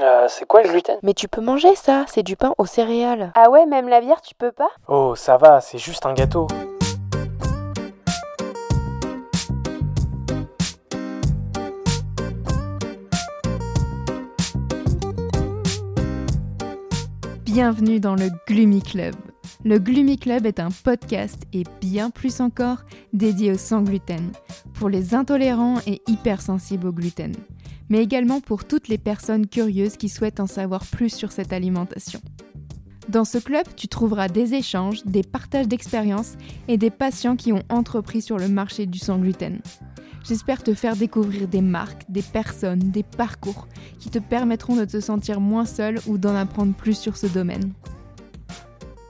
Euh, 0.00 0.26
c'est 0.28 0.44
quoi 0.44 0.62
le 0.62 0.70
gluten? 0.70 0.98
Mais 1.02 1.14
tu 1.14 1.28
peux 1.28 1.40
manger 1.40 1.76
ça, 1.76 2.04
c'est 2.08 2.24
du 2.24 2.34
pain 2.36 2.52
aux 2.58 2.66
céréales. 2.66 3.30
Ah 3.36 3.48
ouais, 3.48 3.64
même 3.64 3.88
la 3.88 4.00
bière, 4.00 4.20
tu 4.20 4.34
peux 4.34 4.50
pas? 4.50 4.70
Oh, 4.88 5.14
ça 5.14 5.36
va, 5.36 5.60
c'est 5.60 5.78
juste 5.78 6.04
un 6.04 6.14
gâteau. 6.14 6.48
Bienvenue 17.44 18.00
dans 18.00 18.16
le 18.16 18.30
Gloomy 18.48 18.82
Club. 18.82 19.14
Le 19.66 19.78
Gloomy 19.78 20.18
Club 20.18 20.44
est 20.44 20.60
un 20.60 20.68
podcast 20.70 21.44
et 21.54 21.64
bien 21.80 22.10
plus 22.10 22.42
encore 22.42 22.84
dédié 23.14 23.50
au 23.50 23.56
sans 23.56 23.80
gluten, 23.80 24.30
pour 24.74 24.90
les 24.90 25.14
intolérants 25.14 25.78
et 25.86 26.02
hypersensibles 26.06 26.88
au 26.88 26.92
gluten, 26.92 27.32
mais 27.88 28.02
également 28.02 28.42
pour 28.42 28.66
toutes 28.66 28.88
les 28.88 28.98
personnes 28.98 29.46
curieuses 29.46 29.96
qui 29.96 30.10
souhaitent 30.10 30.40
en 30.40 30.46
savoir 30.46 30.84
plus 30.84 31.08
sur 31.08 31.32
cette 31.32 31.54
alimentation. 31.54 32.20
Dans 33.08 33.24
ce 33.24 33.38
club, 33.38 33.64
tu 33.74 33.88
trouveras 33.88 34.28
des 34.28 34.52
échanges, 34.52 35.02
des 35.06 35.22
partages 35.22 35.68
d'expériences 35.68 36.34
et 36.68 36.76
des 36.76 36.90
patients 36.90 37.36
qui 37.36 37.54
ont 37.54 37.62
entrepris 37.70 38.20
sur 38.20 38.36
le 38.36 38.48
marché 38.48 38.84
du 38.84 38.98
sans 38.98 39.16
gluten. 39.16 39.62
J'espère 40.28 40.62
te 40.62 40.74
faire 40.74 40.94
découvrir 40.94 41.48
des 41.48 41.62
marques, 41.62 42.04
des 42.10 42.22
personnes, 42.22 42.90
des 42.90 43.02
parcours 43.02 43.66
qui 43.98 44.10
te 44.10 44.18
permettront 44.18 44.76
de 44.76 44.84
te 44.84 45.00
sentir 45.00 45.40
moins 45.40 45.64
seul 45.64 46.00
ou 46.06 46.18
d'en 46.18 46.34
apprendre 46.34 46.74
plus 46.74 46.98
sur 46.98 47.16
ce 47.16 47.26
domaine. 47.26 47.72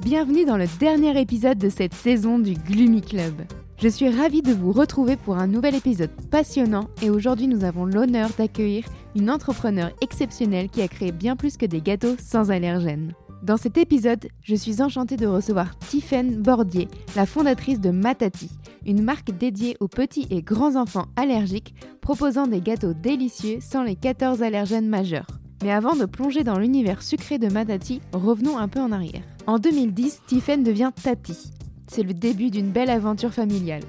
Bienvenue 0.00 0.44
dans 0.44 0.56
le 0.56 0.66
dernier 0.80 1.18
épisode 1.20 1.56
de 1.56 1.68
cette 1.68 1.94
saison 1.94 2.40
du 2.40 2.54
Gloomy 2.54 3.00
Club. 3.00 3.42
Je 3.80 3.86
suis 3.86 4.08
ravie 4.08 4.42
de 4.42 4.52
vous 4.52 4.72
retrouver 4.72 5.16
pour 5.16 5.38
un 5.38 5.46
nouvel 5.46 5.76
épisode 5.76 6.10
passionnant 6.32 6.88
et 7.00 7.10
aujourd'hui 7.10 7.46
nous 7.46 7.62
avons 7.62 7.84
l'honneur 7.84 8.28
d'accueillir 8.36 8.84
une 9.14 9.30
entrepreneur 9.30 9.92
exceptionnelle 10.02 10.68
qui 10.68 10.82
a 10.82 10.88
créé 10.88 11.12
bien 11.12 11.36
plus 11.36 11.56
que 11.56 11.64
des 11.64 11.80
gâteaux 11.80 12.16
sans 12.18 12.50
allergènes. 12.50 13.14
Dans 13.44 13.56
cet 13.56 13.78
épisode, 13.78 14.26
je 14.42 14.56
suis 14.56 14.82
enchantée 14.82 15.16
de 15.16 15.28
recevoir 15.28 15.78
Tiffaine 15.78 16.42
Bordier, 16.42 16.88
la 17.14 17.24
fondatrice 17.24 17.80
de 17.80 17.90
Matati, 17.90 18.50
une 18.84 19.02
marque 19.02 19.30
dédiée 19.30 19.76
aux 19.78 19.88
petits 19.88 20.26
et 20.28 20.42
grands 20.42 20.74
enfants 20.74 21.06
allergiques 21.14 21.74
proposant 22.00 22.48
des 22.48 22.60
gâteaux 22.60 22.94
délicieux 22.94 23.58
sans 23.60 23.84
les 23.84 23.94
14 23.94 24.42
allergènes 24.42 24.88
majeurs. 24.88 25.28
Mais 25.62 25.70
avant 25.70 25.94
de 25.94 26.04
plonger 26.04 26.42
dans 26.42 26.58
l'univers 26.58 27.00
sucré 27.02 27.38
de 27.38 27.48
Matati, 27.48 28.00
revenons 28.12 28.58
un 28.58 28.68
peu 28.68 28.80
en 28.80 28.90
arrière. 28.90 29.22
En 29.46 29.58
2010, 29.58 30.22
Tiffaine 30.26 30.62
devient 30.62 30.90
Tati. 31.02 31.50
C'est 31.86 32.02
le 32.02 32.14
début 32.14 32.50
d'une 32.50 32.70
belle 32.70 32.88
aventure 32.88 33.32
familiale. 33.32 33.82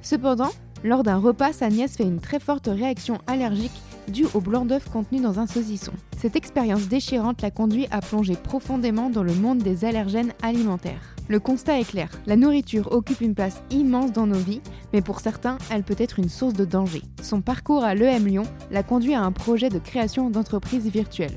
Cependant, 0.00 0.48
lors 0.84 1.02
d'un 1.02 1.18
repas, 1.18 1.52
sa 1.52 1.68
nièce 1.68 1.96
fait 1.98 2.04
une 2.04 2.18
très 2.20 2.40
forte 2.40 2.66
réaction 2.66 3.18
allergique 3.26 3.82
due 4.08 4.26
au 4.32 4.40
blanc 4.40 4.64
d'œuf 4.64 4.88
contenu 4.88 5.20
dans 5.20 5.38
un 5.38 5.46
saucisson. 5.46 5.92
Cette 6.16 6.34
expérience 6.34 6.88
déchirante 6.88 7.42
l'a 7.42 7.50
conduit 7.50 7.88
à 7.90 8.00
plonger 8.00 8.36
profondément 8.36 9.10
dans 9.10 9.22
le 9.22 9.34
monde 9.34 9.58
des 9.58 9.84
allergènes 9.84 10.32
alimentaires. 10.42 11.14
Le 11.28 11.38
constat 11.40 11.78
est 11.78 11.88
clair, 11.88 12.08
la 12.26 12.36
nourriture 12.36 12.90
occupe 12.90 13.20
une 13.20 13.34
place 13.34 13.62
immense 13.70 14.12
dans 14.12 14.26
nos 14.26 14.38
vies, 14.38 14.62
mais 14.94 15.02
pour 15.02 15.20
certains, 15.20 15.58
elle 15.70 15.84
peut 15.84 15.94
être 15.98 16.18
une 16.18 16.30
source 16.30 16.54
de 16.54 16.64
danger. 16.64 17.02
Son 17.22 17.42
parcours 17.42 17.84
à 17.84 17.94
l'EM 17.94 18.26
Lyon 18.26 18.44
l'a 18.70 18.82
conduit 18.82 19.14
à 19.14 19.22
un 19.22 19.32
projet 19.32 19.68
de 19.68 19.78
création 19.78 20.30
d'entreprise 20.30 20.88
virtuelle. 20.88 21.36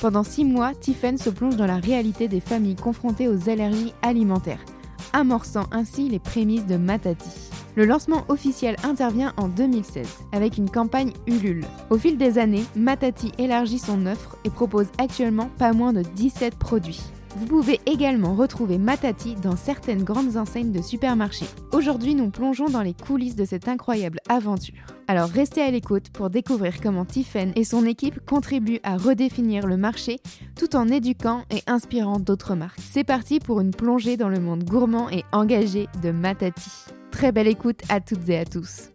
Pendant 0.00 0.22
six 0.22 0.44
mois, 0.44 0.74
Tiffen 0.74 1.16
se 1.16 1.30
plonge 1.30 1.56
dans 1.56 1.66
la 1.66 1.78
réalité 1.78 2.28
des 2.28 2.40
familles 2.40 2.76
confrontées 2.76 3.28
aux 3.28 3.48
allergies 3.48 3.94
alimentaires, 4.02 4.64
amorçant 5.12 5.66
ainsi 5.70 6.08
les 6.08 6.18
prémices 6.18 6.66
de 6.66 6.76
Matati. 6.76 7.50
Le 7.76 7.86
lancement 7.86 8.24
officiel 8.28 8.76
intervient 8.84 9.32
en 9.36 9.48
2016 9.48 10.06
avec 10.32 10.58
une 10.58 10.70
campagne 10.70 11.12
Ulule. 11.26 11.64
Au 11.90 11.98
fil 11.98 12.16
des 12.16 12.38
années, 12.38 12.64
Matati 12.76 13.32
élargit 13.38 13.78
son 13.78 14.06
offre 14.06 14.36
et 14.44 14.50
propose 14.50 14.86
actuellement 14.98 15.50
pas 15.58 15.72
moins 15.72 15.92
de 15.92 16.02
17 16.02 16.54
produits. 16.56 17.02
Vous 17.36 17.46
pouvez 17.46 17.80
également 17.86 18.34
retrouver 18.34 18.78
Matati 18.78 19.34
dans 19.34 19.56
certaines 19.56 20.04
grandes 20.04 20.36
enseignes 20.36 20.70
de 20.70 20.80
supermarchés. 20.80 21.46
Aujourd'hui, 21.72 22.14
nous 22.14 22.30
plongeons 22.30 22.68
dans 22.68 22.82
les 22.82 22.94
coulisses 22.94 23.34
de 23.34 23.44
cette 23.44 23.66
incroyable 23.66 24.20
aventure. 24.28 24.86
Alors 25.08 25.28
restez 25.28 25.60
à 25.60 25.70
l'écoute 25.70 26.10
pour 26.10 26.30
découvrir 26.30 26.80
comment 26.80 27.04
Tiffen 27.04 27.52
et 27.56 27.64
son 27.64 27.86
équipe 27.86 28.24
contribuent 28.24 28.80
à 28.84 28.96
redéfinir 28.96 29.66
le 29.66 29.76
marché 29.76 30.20
tout 30.56 30.76
en 30.76 30.88
éduquant 30.88 31.42
et 31.50 31.62
inspirant 31.66 32.20
d'autres 32.20 32.54
marques. 32.54 32.80
C'est 32.80 33.04
parti 33.04 33.40
pour 33.40 33.60
une 33.60 33.72
plongée 33.72 34.16
dans 34.16 34.28
le 34.28 34.38
monde 34.38 34.62
gourmand 34.62 35.10
et 35.10 35.24
engagé 35.32 35.88
de 36.02 36.12
Matati. 36.12 36.70
Très 37.10 37.32
belle 37.32 37.48
écoute 37.48 37.80
à 37.88 38.00
toutes 38.00 38.28
et 38.28 38.38
à 38.38 38.44
tous. 38.44 38.90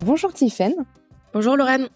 Bonjour 0.00 0.32
Tiffen. 0.32 0.74
Bonjour 1.32 1.56
Lorraine. 1.56 1.88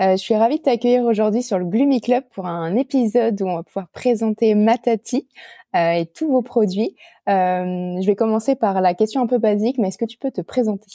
Euh, 0.00 0.12
je 0.12 0.16
suis 0.16 0.34
ravie 0.34 0.58
de 0.58 0.62
t'accueillir 0.62 1.04
aujourd'hui 1.04 1.42
sur 1.42 1.58
le 1.58 1.64
Gloomy 1.64 2.00
Club 2.00 2.24
pour 2.32 2.46
un 2.46 2.76
épisode 2.76 3.40
où 3.42 3.46
on 3.46 3.56
va 3.56 3.62
pouvoir 3.62 3.88
présenter 3.88 4.54
Matati 4.54 5.28
euh, 5.76 5.92
et 5.92 6.06
tous 6.06 6.30
vos 6.30 6.42
produits. 6.42 6.96
Euh, 7.28 8.00
je 8.00 8.06
vais 8.06 8.16
commencer 8.16 8.54
par 8.54 8.80
la 8.80 8.94
question 8.94 9.22
un 9.22 9.26
peu 9.26 9.38
basique, 9.38 9.78
mais 9.78 9.88
est-ce 9.88 9.98
que 9.98 10.04
tu 10.04 10.18
peux 10.18 10.30
te 10.30 10.40
présenter? 10.40 10.86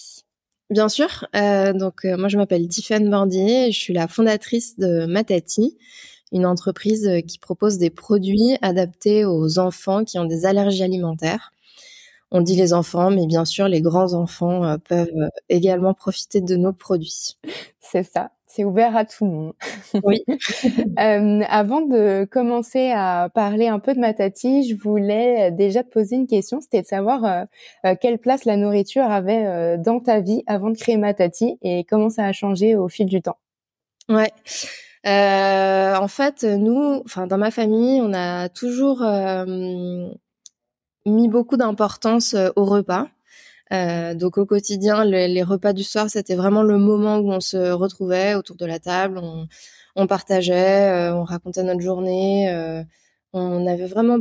Bien 0.69 0.89
sûr. 0.89 1.27
donc 1.33 2.03
moi 2.05 2.29
je 2.29 2.37
m'appelle 2.37 2.67
Tiffany 2.67 3.07
Bordier, 3.07 3.71
je 3.71 3.79
suis 3.79 3.93
la 3.93 4.07
fondatrice 4.07 4.79
de 4.79 5.05
Matati, 5.05 5.77
une 6.31 6.45
entreprise 6.47 7.07
qui 7.27 7.37
propose 7.37 7.77
des 7.77 7.91
produits 7.91 8.57
adaptés 8.61 9.23
aux 9.25 9.59
enfants 9.59 10.03
qui 10.03 10.17
ont 10.17 10.25
des 10.25 10.45
allergies 10.45 10.83
alimentaires. 10.83 11.51
On 12.31 12.41
dit 12.41 12.55
les 12.55 12.73
enfants, 12.73 13.11
mais 13.11 13.27
bien 13.27 13.45
sûr, 13.45 13.67
les 13.67 13.81
grands 13.81 14.13
enfants 14.13 14.77
peuvent 14.89 15.29
également 15.49 15.93
profiter 15.93 16.41
de 16.41 16.55
nos 16.55 16.73
produits. 16.73 17.37
C'est 17.79 18.01
ça 18.01 18.31
c'est 18.53 18.63
ouvert 18.63 18.95
à 18.95 19.03
tout 19.03 19.25
le 19.25 19.31
monde. 19.31 19.53
Oui. 20.03 20.23
euh, 20.99 21.41
avant 21.47 21.81
de 21.81 22.25
commencer 22.29 22.91
à 22.91 23.29
parler 23.33 23.67
un 23.67 23.79
peu 23.79 23.93
de 23.93 23.99
Matati, 23.99 24.67
je 24.69 24.75
voulais 24.75 25.51
déjà 25.51 25.83
te 25.83 25.89
poser 25.89 26.17
une 26.17 26.27
question, 26.27 26.61
c'était 26.61 26.81
de 26.81 26.87
savoir 26.87 27.25
euh, 27.25 27.43
euh, 27.85 27.95
quelle 27.99 28.19
place 28.19 28.45
la 28.45 28.55
nourriture 28.57 29.03
avait 29.03 29.45
euh, 29.45 29.77
dans 29.77 29.99
ta 29.99 30.19
vie 30.19 30.43
avant 30.45 30.69
de 30.69 30.77
créer 30.77 30.97
Matati 30.97 31.57
et 31.63 31.83
comment 31.85 32.09
ça 32.09 32.25
a 32.25 32.31
changé 32.31 32.75
au 32.75 32.87
fil 32.89 33.07
du 33.07 33.21
temps. 33.21 33.37
Ouais. 34.09 34.31
en 35.05 36.07
fait, 36.07 36.43
nous, 36.43 37.01
enfin 37.05 37.25
dans 37.25 37.37
ma 37.37 37.49
famille, 37.49 38.01
on 38.01 38.13
a 38.13 38.49
toujours 38.49 39.03
mis 41.05 41.27
beaucoup 41.27 41.57
d'importance 41.57 42.35
au 42.55 42.65
repas. 42.65 43.07
Euh, 43.73 44.13
donc 44.13 44.37
au 44.37 44.45
quotidien, 44.45 45.03
les 45.03 45.43
repas 45.43 45.73
du 45.73 45.83
soir, 45.83 46.09
c'était 46.09 46.35
vraiment 46.35 46.63
le 46.63 46.77
moment 46.77 47.17
où 47.17 47.31
on 47.31 47.39
se 47.39 47.71
retrouvait 47.71 48.35
autour 48.35 48.55
de 48.55 48.65
la 48.65 48.79
table, 48.79 49.19
on, 49.95 50.07
partageait, 50.07 50.89
euh, 50.89 51.15
on 51.15 51.23
racontait 51.23 51.63
notre 51.63 51.81
journée. 51.81 52.49
Euh, 52.51 52.83
on 53.33 53.65
avait 53.67 53.87
vraiment, 53.87 54.19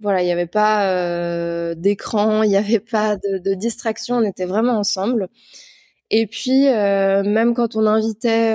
voilà, 0.00 0.22
il 0.22 0.26
n'y 0.26 0.32
avait 0.32 0.46
pas 0.46 1.74
d'écran, 1.76 2.42
il 2.42 2.50
n'y 2.50 2.56
avait 2.56 2.80
pas 2.80 3.16
de, 3.16 3.54
distraction, 3.54 4.16
on 4.16 4.22
était 4.24 4.46
vraiment 4.46 4.78
ensemble. 4.78 5.28
Et 6.10 6.26
puis 6.26 6.64
même 6.64 7.54
quand 7.54 7.76
on 7.76 7.86
invitait, 7.86 8.52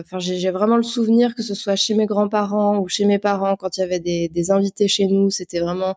enfin 0.00 0.18
j'ai 0.20 0.50
vraiment 0.50 0.76
le 0.76 0.84
souvenir 0.84 1.34
que 1.34 1.42
ce 1.42 1.54
soit 1.54 1.76
chez 1.76 1.94
mes 1.94 2.06
grands-parents 2.06 2.78
ou 2.78 2.88
chez 2.88 3.04
mes 3.06 3.18
parents, 3.18 3.56
quand 3.56 3.76
il 3.78 3.80
y 3.80 3.82
avait 3.84 3.98
des, 4.00 4.50
invités 4.52 4.88
chez 4.88 5.06
nous, 5.06 5.30
c'était 5.30 5.60
vraiment 5.60 5.96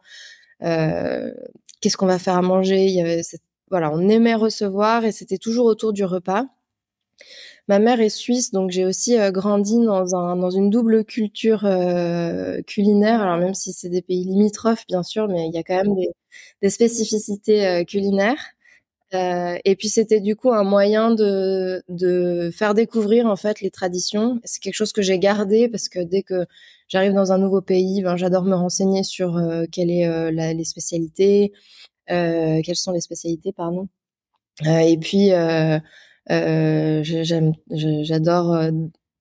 qu'est-ce 0.60 1.98
qu'on 1.98 2.08
va 2.08 2.20
faire 2.20 2.36
à 2.36 2.42
manger? 2.42 2.86
Il 2.86 2.96
y 2.96 3.02
avait 3.02 3.22
voilà, 3.70 3.92
on 3.92 4.08
aimait 4.10 4.36
recevoir 4.36 5.06
et 5.06 5.12
c'était 5.12 5.38
toujours 5.38 5.66
autour 5.66 5.94
du 5.94 6.04
repas. 6.04 6.46
Ma 7.70 7.78
mère 7.78 8.02
est 8.02 8.10
suisse, 8.10 8.52
donc 8.52 8.72
j'ai 8.72 8.84
aussi 8.84 9.16
euh, 9.20 9.30
grandi 9.32 9.78
dans, 9.86 10.16
un, 10.16 10.36
dans 10.36 10.50
une 10.50 10.72
double 10.72 11.06
culture 11.06 11.66
euh, 11.66 12.62
culinaire. 12.64 13.22
Alors 13.22 13.38
même 13.38 13.54
si 13.54 13.74
c'est 13.74 13.90
des 13.90 14.02
pays 14.02 14.24
limitrophes, 14.24 14.86
bien 14.88 15.04
sûr, 15.04 15.28
mais 15.28 15.48
il 15.48 15.54
y 15.54 15.58
a 15.60 15.64
quand 15.64 15.84
même 15.84 15.96
des, 16.62 16.70
spécificités 16.72 17.68
euh, 17.68 17.84
culinaires. 17.84 18.44
et 19.14 19.76
puis 19.78 19.90
c'était 19.90 20.20
du 20.20 20.36
coup 20.36 20.52
un 20.52 20.64
moyen 20.64 21.12
de, 21.12 21.84
faire 22.54 22.74
découvrir 22.74 23.28
en 23.28 23.36
fait 23.36 23.62
les 23.62 23.70
traditions. 23.72 24.40
C'est 24.46 24.62
quelque 24.64 24.74
chose 24.74 24.92
que 24.92 25.04
j'ai 25.04 25.20
gardé 25.20 25.70
parce 25.70 25.90
que 25.90 26.00
dès 26.00 26.24
que 26.24 26.46
j'arrive 26.88 27.14
dans 27.14 27.32
un 27.34 27.38
nouveau 27.38 27.62
pays, 27.62 28.02
ben, 28.02 28.18
j'adore 28.18 28.46
me 28.46 28.56
renseigner 28.56 29.04
sur 29.04 29.40
quelles 29.72 30.34
la, 30.34 30.54
les 30.54 30.66
spécialités, 30.66 31.54
quelles 32.10 32.76
sont 32.76 32.92
les 32.92 33.02
spécialités, 33.02 33.54
pardon? 33.54 33.88
Euh, 34.68 34.80
et 34.80 34.98
puis, 34.98 35.32
euh, 35.32 35.80
j'adore 37.04 38.62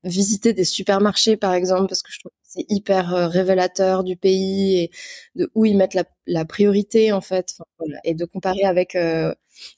visiter 0.05 0.53
des 0.53 0.65
supermarchés, 0.65 1.37
par 1.37 1.55
exemple, 1.55 1.89
parce 1.89 2.03
que 2.03 2.13
je 2.13 2.21
trouve 2.21 2.31
que 2.31 2.37
c'est 2.43 2.67
hyper 2.69 3.31
révélateur 3.31 4.05
du 4.05 4.17
pays 4.17 4.79
et 4.79 4.91
de 5.35 5.51
où 5.55 5.65
ils 5.65 5.77
mettent 5.77 5.97
la, 6.27 6.45
priorité, 6.45 7.13
en 7.13 7.21
fait. 7.21 7.57
Et 8.05 8.15
de 8.15 8.25
comparer 8.25 8.65
avec 8.65 8.97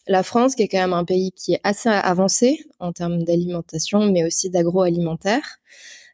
la 0.07 0.23
France, 0.23 0.55
qui 0.55 0.63
est 0.63 0.69
quand 0.69 0.79
même 0.79 0.93
un 0.93 1.05
pays 1.05 1.33
qui 1.33 1.55
est 1.55 1.61
assez 1.65 1.89
avancé 1.89 2.65
en 2.79 2.93
termes 2.93 3.23
d'alimentation, 3.25 4.11
mais 4.11 4.25
aussi 4.25 4.51
d'agroalimentaire. 4.51 5.59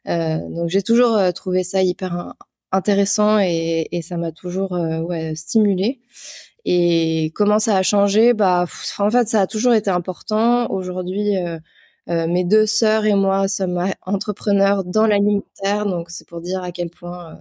Euh, 0.07 0.37
donc 0.49 0.69
j'ai 0.69 0.81
toujours 0.81 1.17
trouvé 1.33 1.63
ça 1.63 1.81
hyper 1.83 2.33
intéressant 2.71 3.39
et, 3.39 3.87
ça 4.01 4.17
m'a 4.17 4.31
toujours 4.31 4.71
ouais, 4.71 5.35
stimulé. 5.35 5.99
Et 6.69 7.31
comment 7.33 7.59
ça 7.59 7.77
a 7.77 7.81
changé? 7.81 8.33
Bah, 8.33 8.65
en 8.99 9.09
fait, 9.09 9.29
ça 9.29 9.39
a 9.39 9.47
toujours 9.47 9.73
été 9.73 9.89
important. 9.89 10.69
Aujourd'hui, 10.69 11.37
euh, 12.09 12.27
mes 12.27 12.43
deux 12.43 12.65
sœurs 12.65 13.05
et 13.05 13.15
moi 13.15 13.47
sommes 13.47 13.81
entrepreneurs 14.05 14.83
dans 14.83 15.07
l'alimentaire, 15.07 15.85
donc 15.85 16.09
c'est 16.09 16.27
pour 16.27 16.41
dire 16.41 16.61
à 16.61 16.73
quel 16.73 16.89
point 16.89 17.39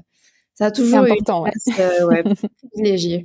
ça 0.54 0.66
a 0.66 0.70
toujours 0.70 1.06
été 1.06 1.12
important, 1.12 1.42
ouais. 1.42 2.22
privilégiée. 2.72 3.24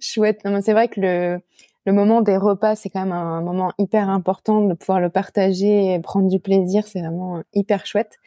Chouette. 0.00 0.40
C'est 0.62 0.72
vrai 0.72 0.88
que 0.88 0.98
le, 1.00 1.40
le 1.84 1.92
moment 1.92 2.22
des 2.22 2.38
repas, 2.38 2.74
c'est 2.74 2.88
quand 2.88 3.00
même 3.00 3.12
un 3.12 3.42
moment 3.42 3.72
hyper 3.78 4.08
important 4.08 4.62
de 4.62 4.72
pouvoir 4.72 5.00
le 5.00 5.10
partager 5.10 5.92
et 5.92 6.00
prendre 6.00 6.28
du 6.28 6.40
plaisir. 6.40 6.86
C'est 6.86 7.00
vraiment 7.00 7.42
hyper 7.52 7.84
chouette. 7.84 8.18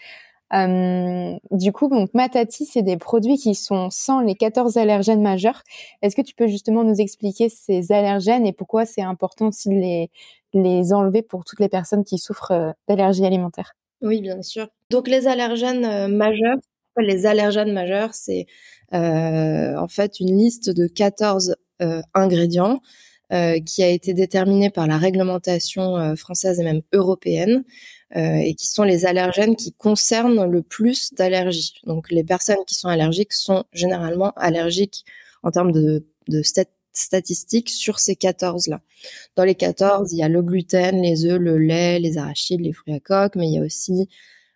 Euh, 0.54 1.36
du 1.52 1.72
coup, 1.72 1.90
donc 1.90 2.14
Matati, 2.14 2.66
c'est 2.66 2.84
des 2.84 2.98
produits 2.98 3.38
qui 3.38 3.56
sont 3.56 3.90
sans 3.90 4.22
les 4.22 4.36
14 4.36 4.78
allergènes 4.78 5.22
majeurs. 5.22 5.64
Est-ce 6.02 6.16
que 6.16 6.22
tu 6.22 6.36
peux 6.36 6.48
justement 6.48 6.84
nous 6.84 7.02
expliquer 7.02 7.50
ces 7.50 7.92
allergènes 7.92 8.46
et 8.46 8.54
pourquoi 8.54 8.86
c'est 8.86 9.02
important 9.02 9.50
de 9.50 9.72
les, 9.72 10.12
les 10.54 10.94
enlever 10.94 11.24
pour 11.24 11.44
toutes 11.44 11.60
les 11.60 11.70
personnes 11.70 12.04
qui 12.04 12.20
souffrent 12.20 12.52
euh, 12.52 12.72
d'allergies 12.88 13.26
alimentaires? 13.26 13.74
Oui, 14.02 14.22
bien 14.22 14.42
sûr. 14.42 14.68
Donc 14.92 15.08
les 15.08 15.28
allergènes 15.28 15.86
euh, 15.86 16.08
majeurs, 16.08 16.58
les 16.98 17.26
allergènes 17.26 17.74
majeurs, 17.74 18.14
c'est 18.14 18.46
en 18.92 19.88
fait 19.88 20.20
une 20.20 20.38
liste 20.38 20.70
de 20.70 20.86
14 20.86 21.56
euh, 21.82 22.02
ingrédients 22.14 22.80
qui 23.66 23.82
a 23.82 23.88
été 23.88 24.14
déterminée 24.14 24.70
par 24.70 24.86
la 24.86 25.00
réglementation 25.00 26.16
française 26.16 26.60
et 26.60 26.64
même 26.64 26.84
européenne 26.94 27.64
et 28.16 28.54
qui 28.56 28.68
sont 28.68 28.84
les 28.84 29.06
allergènes 29.06 29.56
qui 29.56 29.74
concernent 29.74 30.46
le 30.46 30.62
plus 30.62 31.14
d'allergies. 31.14 31.74
Donc 31.86 32.12
les 32.12 32.24
personnes 32.24 32.64
qui 32.68 32.76
sont 32.76 32.88
allergiques 32.88 33.34
sont 33.34 33.64
généralement 33.74 34.34
allergiques 34.36 35.04
en 35.42 35.52
termes 35.52 35.72
de, 35.72 36.06
statistiques 36.94 37.70
sur 37.70 38.00
ces 38.00 38.14
14-là. 38.14 38.82
Dans 39.36 39.44
les 39.44 39.56
14, 39.56 40.14
il 40.14 40.20
y 40.20 40.24
a 40.24 40.30
le 40.30 40.42
gluten, 40.42 41.02
les 41.02 41.26
œufs, 41.26 41.40
le 41.40 41.58
lait, 41.58 42.00
les 42.00 42.18
arachides, 42.18 42.62
les 42.62 42.72
fruits 42.72 42.94
à 42.94 43.00
coque, 43.00 43.36
mais 43.36 43.48
il 43.48 43.54
y 43.54 43.58
a 43.58 43.62
aussi 43.62 44.08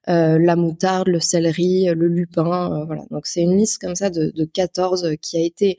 euh, 0.09 0.39
la 0.39 0.55
moutarde, 0.55 1.09
le 1.09 1.19
céleri, 1.19 1.85
le 1.85 2.07
lupin, 2.07 2.71
euh, 2.71 2.85
voilà. 2.85 3.03
Donc 3.11 3.27
c'est 3.27 3.41
une 3.41 3.57
liste 3.57 3.81
comme 3.81 3.95
ça 3.95 4.09
de, 4.09 4.31
de 4.33 4.45
14 4.45 5.15
qui 5.21 5.37
a 5.37 5.41
été 5.41 5.77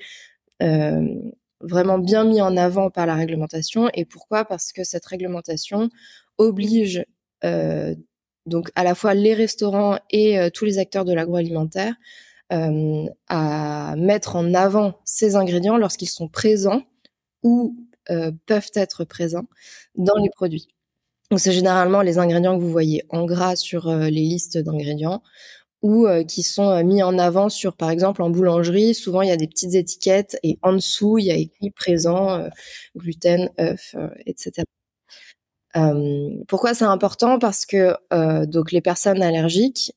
euh, 0.63 1.15
vraiment 1.61 1.99
bien 1.99 2.25
mis 2.25 2.41
en 2.43 2.57
avant 2.57 2.91
par 2.91 3.07
la 3.07 3.15
réglementation. 3.15 3.89
Et 3.95 4.05
pourquoi? 4.05 4.45
Parce 4.45 4.73
que 4.73 4.85
cette 4.85 5.07
réglementation 5.07 5.89
oblige 6.37 7.05
donc 7.43 8.70
à 8.75 8.85
la 8.85 8.94
fois 8.94 9.14
les 9.14 9.35
restaurants 9.35 9.99
et 10.11 10.38
tous 10.55 10.64
les 10.64 10.79
acteurs 10.79 11.05
de 11.05 11.12
l'agroalimentaire 11.12 11.94
à 12.50 13.94
mettre 13.96 14.37
en 14.37 14.55
avant 14.55 15.00
ces 15.05 15.37
ingrédients 15.37 15.76
lorsqu'ils 15.76 16.08
sont 16.08 16.29
présents 16.29 16.82
ou 17.43 17.76
peuvent 18.46 18.70
être 18.75 19.05
présents 19.05 19.46
dans 19.96 20.17
les 20.17 20.31
produits. 20.31 20.69
Donc 21.31 21.40
c'est 21.40 21.52
généralement 21.52 22.00
les 22.02 22.19
ingrédients 22.19 22.56
que 22.56 22.62
vous 22.62 22.70
voyez 22.70 23.05
en 23.11 23.26
gras 23.26 23.55
sur 23.56 23.88
euh, 23.88 24.05
les 24.05 24.23
listes 24.23 24.56
d'ingrédients 24.58 25.23
ou 25.82 26.06
euh, 26.06 26.25
qui 26.25 26.43
sont 26.43 26.70
euh, 26.70 26.82
mis 26.82 27.02
en 27.02 27.19
avant 27.19 27.50
sur, 27.50 27.76
par 27.76 27.90
exemple, 27.90 28.23
en 28.23 28.31
boulangerie. 28.31 28.94
Souvent, 28.94 29.23
il 29.23 29.29
y 29.29 29.32
a 29.32 29.37
des 29.37 29.46
petites 29.46 29.75
étiquettes 29.75 30.38
et 30.43 30.58
en 30.62 30.73
dessous, 30.73 31.19
il 31.19 31.26
y 31.26 31.31
a 31.31 31.37
écrit 31.37 31.70
présent, 31.70 32.49
gluten, 32.96 33.50
œuf, 33.61 33.94
etc. 34.26 34.64
pourquoi 36.49 36.75
c'est 36.75 36.85
important? 36.85 37.38
Parce 37.38 37.67
que 37.67 37.94
donc 38.47 38.73
les 38.73 38.81
personnes 38.81 39.23
allergiques 39.23 39.93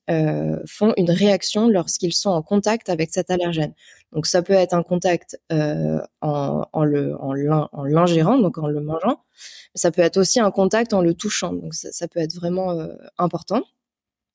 font 0.68 0.94
une 0.98 1.12
réaction 1.12 1.68
lorsqu'ils 1.70 2.14
sont 2.14 2.30
en 2.30 2.42
contact 2.42 2.90
avec 2.90 3.12
cet 3.12 3.32
allergène. 3.32 3.74
Donc 4.12 4.26
ça 4.28 4.42
peut 4.42 4.54
être 4.54 4.74
un 4.74 4.84
contact 4.84 5.40
en, 5.50 6.66
en, 6.72 6.84
le 6.84 7.16
en 7.16 7.84
l'ingérant, 7.84 8.38
donc 8.38 8.58
en 8.58 8.68
le 8.68 8.82
mangeant, 8.82 9.22
ça 9.76 9.92
peut 9.92 10.02
être 10.02 10.18
aussi 10.18 10.40
un 10.40 10.52
contact 10.52 10.94
en 10.94 11.02
le 11.02 11.14
touchant, 11.14 11.54
donc 11.54 11.74
ça, 11.74 12.08
peut 12.08 12.20
être 12.20 12.36
vraiment 12.36 12.72
euh, 12.72 12.94
important. 13.18 13.64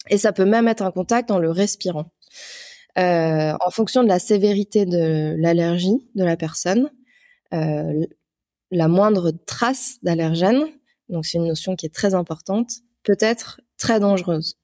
Et 0.09 0.19
ça 0.19 0.33
peut 0.33 0.45
même 0.45 0.69
être 0.69 0.83
un 0.83 0.91
contact 0.91 1.31
en 1.31 1.39
le 1.39 1.51
respirant. 1.51 2.11
Euh, 2.99 3.53
en 3.61 3.71
fonction 3.71 4.03
de 4.03 4.09
la 4.09 4.19
sévérité 4.19 4.87
de 4.87 5.35
l'allergie 5.39 6.09
de 6.15 6.25
la 6.25 6.37
personne, 6.37 6.91
euh, 7.53 8.07
la 8.71 8.89
moindre 8.89 9.33
trace 9.47 9.97
d'allergène, 10.03 10.65
donc 11.09 11.27
c'est 11.27 11.39
une 11.39 11.47
notion 11.47 11.77
qui 11.77 11.87
est 11.87 11.95
très 11.95 12.15
importante, 12.15 12.71
peut 13.03 13.17
être 13.21 13.61
très 13.79 14.01
dangereuse. 14.01 14.57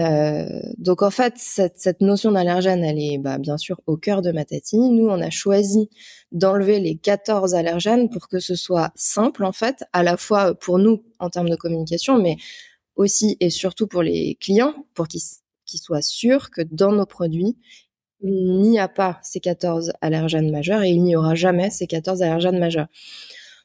Euh, 0.00 0.60
donc 0.78 1.02
en 1.02 1.10
fait, 1.10 1.34
cette, 1.36 2.00
notion 2.00 2.32
d'allergène, 2.32 2.82
elle 2.82 2.98
est 2.98 3.18
bah, 3.18 3.38
bien 3.38 3.56
sûr 3.56 3.80
au 3.86 3.96
cœur 3.96 4.22
de 4.22 4.32
Matati. 4.32 4.76
Nous, 4.76 5.06
on 5.06 5.20
a 5.20 5.30
choisi 5.30 5.88
d'enlever 6.32 6.80
les 6.80 6.96
14 6.96 7.54
allergènes 7.54 8.10
pour 8.10 8.28
que 8.28 8.40
ce 8.40 8.56
soit 8.56 8.92
simple 8.96 9.44
en 9.44 9.52
fait, 9.52 9.84
à 9.92 10.02
la 10.02 10.16
fois 10.16 10.54
pour 10.54 10.78
nous 10.78 11.04
en 11.20 11.30
termes 11.30 11.48
de 11.48 11.56
communication, 11.56 12.18
mais 12.18 12.36
aussi 12.96 13.36
et 13.40 13.50
surtout 13.50 13.86
pour 13.86 14.02
les 14.02 14.36
clients, 14.40 14.74
pour 14.94 15.06
qu'ils 15.06 15.20
soient 15.80 16.02
sûrs 16.02 16.50
que 16.50 16.62
dans 16.62 16.92
nos 16.92 17.06
produits, 17.06 17.56
il 18.20 18.62
n'y 18.62 18.78
a 18.78 18.88
pas 18.88 19.20
ces 19.22 19.40
14 19.40 19.92
allergènes 20.00 20.50
majeurs 20.50 20.82
et 20.82 20.90
il 20.90 21.02
n'y 21.02 21.14
aura 21.14 21.34
jamais 21.34 21.70
ces 21.70 21.86
14 21.86 22.22
allergènes 22.22 22.58
majeurs. 22.58 22.88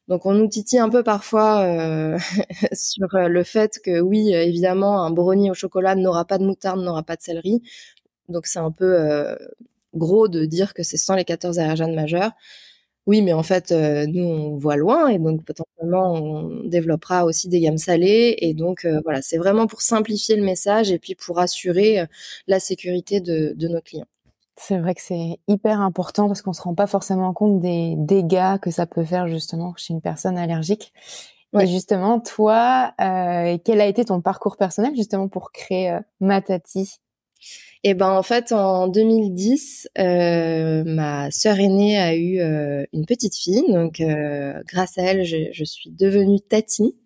Donc 0.09 0.25
on 0.25 0.33
nous 0.33 0.47
titille 0.47 0.79
un 0.79 0.89
peu 0.89 1.03
parfois 1.03 1.61
euh, 1.61 2.17
sur 2.73 3.13
euh, 3.15 3.27
le 3.27 3.43
fait 3.43 3.79
que 3.83 3.99
oui, 4.01 4.33
évidemment, 4.33 5.03
un 5.03 5.11
brownie 5.11 5.51
au 5.51 5.53
chocolat 5.53 5.95
n'aura 5.95 6.25
pas 6.25 6.39
de 6.39 6.45
moutarde, 6.45 6.81
n'aura 6.81 7.03
pas 7.03 7.15
de 7.15 7.21
céleri. 7.21 7.61
Donc 8.29 8.47
c'est 8.47 8.59
un 8.59 8.71
peu 8.71 8.85
euh, 8.85 9.35
gros 9.95 10.27
de 10.27 10.45
dire 10.45 10.73
que 10.73 10.83
c'est 10.83 10.97
sans 10.97 11.15
les 11.15 11.25
14 11.25 11.59
allergènes 11.59 11.95
majeurs. 11.95 12.31
Oui, 13.07 13.21
mais 13.23 13.33
en 13.33 13.43
fait, 13.43 13.71
nous, 13.71 14.23
on 14.23 14.57
voit 14.57 14.75
loin 14.77 15.07
et 15.09 15.19
donc 15.19 15.43
potentiellement, 15.45 16.13
on 16.13 16.63
développera 16.65 17.25
aussi 17.25 17.49
des 17.49 17.59
gammes 17.61 17.77
salées. 17.77 18.35
Et 18.39 18.53
donc, 18.53 18.85
voilà, 19.03 19.21
c'est 19.23 19.37
vraiment 19.37 19.67
pour 19.67 19.81
simplifier 19.81 20.35
le 20.35 20.43
message 20.43 20.91
et 20.91 20.99
puis 20.99 21.15
pour 21.15 21.39
assurer 21.39 22.05
la 22.47 22.59
sécurité 22.59 23.19
de 23.21 23.67
nos 23.67 23.81
clients. 23.81 24.07
C'est 24.61 24.77
vrai 24.77 24.93
que 24.93 25.01
c'est 25.01 25.39
hyper 25.47 25.79
important 25.79 26.27
parce 26.27 26.41
qu'on 26.41 26.51
se 26.51 26.61
rend 26.61 26.75
pas 26.75 26.85
forcément 26.85 27.31
compte 27.31 27.61
des 27.61 27.95
dégâts 27.97 28.59
que 28.61 28.71
ça 28.71 28.85
peut 28.85 29.05
faire 29.05 29.29
justement 29.29 29.73
chez 29.77 29.93
une 29.93 30.01
personne 30.01 30.37
allergique. 30.37 30.91
Et 31.57 31.65
justement, 31.65 32.19
toi, 32.19 32.93
euh, 32.99 33.57
quel 33.63 33.79
a 33.79 33.85
été 33.85 34.03
ton 34.03 34.19
parcours 34.19 34.57
personnel 34.57 34.93
justement 34.97 35.29
pour 35.29 35.53
créer 35.53 35.91
euh, 35.91 35.99
Matati? 36.19 36.97
Eh 37.85 37.93
ben, 37.93 38.11
en 38.11 38.21
fait, 38.21 38.51
en 38.51 38.89
2010, 38.89 39.87
euh, 39.97 40.83
ma 40.85 41.31
sœur 41.31 41.57
aînée 41.57 41.97
a 41.97 42.13
eu 42.17 42.41
une 42.91 43.05
petite 43.05 43.37
fille, 43.37 43.63
donc 43.69 44.03
grâce 44.67 44.97
à 44.97 45.03
elle, 45.03 45.23
je, 45.23 45.37
je 45.53 45.63
suis 45.63 45.89
devenue 45.89 46.41
Tati. 46.41 46.97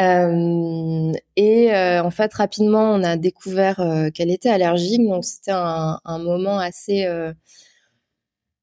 Euh, 0.00 1.12
et 1.36 1.72
euh, 1.72 2.02
en 2.02 2.10
fait, 2.10 2.32
rapidement, 2.34 2.92
on 2.92 3.02
a 3.04 3.16
découvert 3.16 3.80
euh, 3.80 4.10
qu'elle 4.10 4.30
était 4.30 4.48
allergique. 4.48 5.06
Donc, 5.06 5.24
c'était 5.24 5.52
un, 5.52 6.18
moment 6.18 6.58
assez 6.58 7.06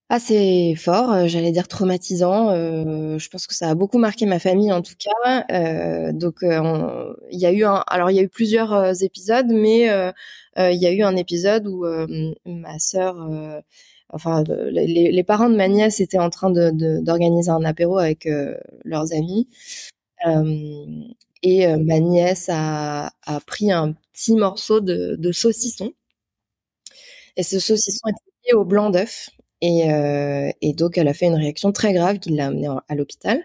assez 0.09 0.75
fort, 0.75 1.27
j'allais 1.27 1.51
dire 1.53 1.69
traumatisant. 1.69 2.53
je 2.53 3.29
pense 3.29 3.47
que 3.47 3.55
ça 3.55 3.69
a 3.69 3.75
beaucoup 3.75 3.97
marqué 3.97 4.25
ma 4.25 4.39
famille, 4.39 4.71
en 4.73 4.81
tout 4.81 4.95
cas. 4.99 6.11
donc, 6.11 6.39
il 6.41 7.39
y 7.39 7.45
a 7.45 7.51
eu 7.53 7.63
alors 7.87 8.11
il 8.11 8.15
y 8.17 8.19
a 8.19 8.23
eu 8.23 8.29
plusieurs 8.29 9.03
épisodes, 9.03 9.47
mais 9.49 9.83
il 10.57 10.77
y 10.81 10.85
a 10.85 10.91
eu 10.91 11.01
un 11.03 11.15
épisode 11.15 11.67
où 11.67 11.85
ma 12.45 12.79
sœur 12.79 13.15
enfin 14.09 14.43
les, 14.71 15.23
parents 15.23 15.49
de 15.49 15.55
ma 15.55 15.69
nièce 15.69 16.01
étaient 16.01 16.19
en 16.19 16.29
train 16.29 16.51
d'organiser 16.51 17.49
un 17.51 17.63
apéro 17.63 17.97
avec 17.97 18.27
leurs 18.83 19.13
amis 19.13 19.47
et 21.43 21.67
ma 21.77 21.99
nièce 21.99 22.49
a, 22.49 23.11
a, 23.25 23.39
pris 23.41 23.71
un 23.71 23.93
petit 24.13 24.35
morceau 24.35 24.79
de, 24.81 25.31
saucisson. 25.31 25.93
Et 27.37 27.43
ce 27.43 27.59
saucisson 27.59 28.09
était 28.09 28.49
lié 28.51 28.53
au 28.53 28.65
blanc 28.65 28.89
d'œuf. 28.89 29.29
Et, 29.61 30.73
donc, 30.73 30.97
elle 30.97 31.07
a 31.07 31.13
fait 31.13 31.27
une 31.27 31.35
réaction 31.35 31.71
très 31.71 31.93
grave 31.93 32.19
qui 32.19 32.31
l'a 32.31 32.47
amenée 32.47 32.69
à 32.87 32.95
l'hôpital. 32.95 33.41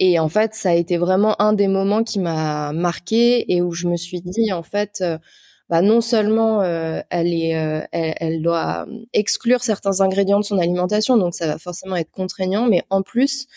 Et 0.00 0.18
en 0.18 0.28
fait, 0.28 0.54
ça 0.54 0.70
a 0.70 0.74
été 0.74 0.96
vraiment 0.96 1.40
un 1.42 1.52
des 1.52 1.66
moments 1.66 2.04
qui 2.04 2.18
m'a 2.20 2.72
marqué 2.72 3.52
et 3.52 3.62
où 3.62 3.72
je 3.72 3.88
me 3.88 3.96
suis 3.96 4.20
dit, 4.20 4.52
en 4.52 4.62
fait, 4.62 5.02
bah, 5.68 5.82
non 5.82 6.00
seulement 6.00 6.62
elle, 6.62 7.34
est, 7.34 8.38
doit 8.40 8.86
exclure 9.12 9.62
certains 9.64 10.00
ingrédients 10.00 10.40
de 10.40 10.44
son 10.44 10.58
alimentation, 10.58 11.16
donc 11.16 11.34
ça 11.34 11.46
va 11.46 11.58
forcément 11.58 11.96
être 11.96 12.10
contraignant, 12.10 12.68
mais 12.68 12.82
en 12.90 13.02
plus, 13.02 13.48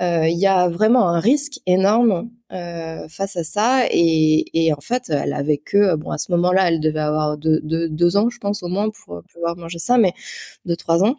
il 0.00 0.38
y 0.38 0.46
a 0.46 0.68
vraiment 0.68 1.08
un 1.08 1.20
risque 1.20 1.60
énorme 1.66 2.30
euh, 2.52 3.06
face 3.08 3.36
à 3.36 3.44
ça. 3.44 3.86
Et, 3.90 4.72
en 4.76 4.80
fait, 4.80 5.10
elle 5.10 5.32
avait 5.32 5.58
que, 5.58 5.94
bon, 5.96 6.10
à 6.10 6.18
ce 6.18 6.32
moment-là, 6.32 6.68
elle 6.68 6.80
devait 6.80 7.00
avoir 7.00 7.36
deux, 7.38 8.16
ans, 8.16 8.28
je 8.28 8.38
pense, 8.38 8.62
au 8.62 8.68
moins, 8.68 8.90
pour 8.90 9.22
pouvoir 9.32 9.56
manger 9.56 9.78
ça, 9.78 9.98
mais 9.98 10.12
deux, 10.64 10.76
trois 10.76 11.04
ans 11.04 11.16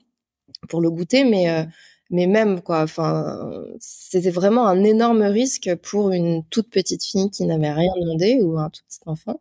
pour 0.70 0.82
le 0.82 0.92
goûter. 0.92 1.24
Mais, 1.24 1.50
euh, 1.50 1.64
mais 2.10 2.28
même, 2.28 2.62
quoi, 2.62 2.82
enfin, 2.84 3.50
c'était 3.80 4.32
vraiment 4.32 4.68
un 4.68 4.84
énorme 4.84 5.24
risque 5.24 5.74
pour 5.84 6.12
une 6.12 6.44
toute 6.46 6.70
petite 6.70 7.04
fille 7.06 7.30
qui 7.32 7.46
n'avait 7.46 7.72
rien 7.72 7.92
demandé 8.02 8.40
ou 8.42 8.60
un 8.60 8.70
tout 8.70 8.82
petit 8.88 9.00
enfant. 9.06 9.40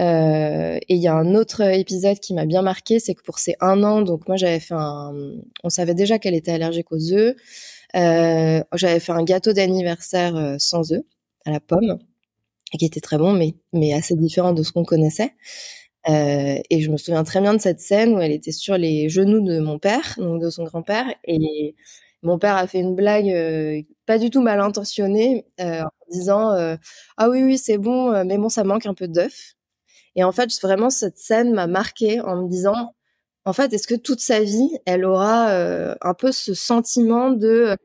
Euh, 0.00 0.78
et 0.88 0.94
il 0.94 1.02
y 1.02 1.08
a 1.08 1.14
un 1.14 1.34
autre 1.34 1.60
épisode 1.60 2.18
qui 2.18 2.32
m'a 2.34 2.46
bien 2.46 2.62
marqué, 2.62 2.98
c'est 2.98 3.14
que 3.14 3.22
pour 3.22 3.38
ces 3.38 3.56
un 3.60 3.82
an, 3.84 4.00
donc 4.00 4.26
moi 4.26 4.36
j'avais 4.36 4.58
fait 4.58 4.74
un, 4.74 5.12
on 5.62 5.68
savait 5.68 5.94
déjà 5.94 6.18
qu'elle 6.18 6.34
était 6.34 6.52
allergique 6.52 6.90
aux 6.92 7.12
œufs, 7.12 7.36
J'avais 7.94 9.00
fait 9.00 9.12
un 9.12 9.24
gâteau 9.24 9.52
d'anniversaire 9.52 10.56
sans 10.58 10.92
œufs 10.92 11.02
à 11.44 11.50
la 11.50 11.60
pomme, 11.60 11.98
qui 12.78 12.86
était 12.86 13.00
très 13.00 13.18
bon, 13.18 13.32
mais, 13.72 13.92
assez 13.92 14.14
différent 14.14 14.52
de 14.52 14.62
ce 14.62 14.72
qu'on 14.72 14.84
connaissait. 14.84 15.34
Euh, 16.08 16.58
et 16.70 16.80
je 16.80 16.90
me 16.90 16.96
souviens 16.96 17.24
très 17.24 17.40
bien 17.40 17.54
de 17.54 17.60
cette 17.60 17.80
scène 17.80 18.14
où 18.14 18.20
elle 18.20 18.32
était 18.32 18.52
sur 18.52 18.76
les 18.76 19.08
genoux 19.08 19.40
de 19.40 19.60
mon 19.60 19.78
père, 19.78 20.14
donc 20.18 20.42
de 20.42 20.50
son 20.50 20.64
grand-père, 20.64 21.06
et 21.24 21.76
mon 22.22 22.38
père 22.38 22.56
a 22.56 22.66
fait 22.66 22.80
une 22.80 22.96
blague 22.96 23.28
euh, 23.30 23.82
pas 24.06 24.18
du 24.18 24.30
tout 24.30 24.42
mal 24.42 24.60
intentionnée 24.60 25.46
euh, 25.60 25.82
en 25.82 25.90
disant 26.12 26.50
ah 27.16 27.30
oui 27.30 27.42
oui 27.44 27.58
c'est 27.58 27.78
bon, 27.78 28.24
mais 28.24 28.38
bon 28.38 28.48
ça 28.48 28.64
manque 28.64 28.86
un 28.86 28.94
peu 28.94 29.08
d'œuf. 29.08 29.54
Et 30.16 30.24
en 30.24 30.32
fait 30.32 30.50
vraiment 30.62 30.90
cette 30.90 31.18
scène 31.18 31.52
m'a 31.54 31.66
marqué 31.68 32.20
en 32.20 32.36
me 32.44 32.48
disant 32.48 32.94
en 33.44 33.52
fait 33.52 33.72
est-ce 33.72 33.86
que 33.86 33.94
toute 33.94 34.20
sa 34.20 34.40
vie 34.40 34.70
elle 34.86 35.04
aura 35.04 35.50
un 36.00 36.14
peu 36.14 36.32
ce 36.32 36.54
sentiment 36.54 37.30
de 37.30 37.76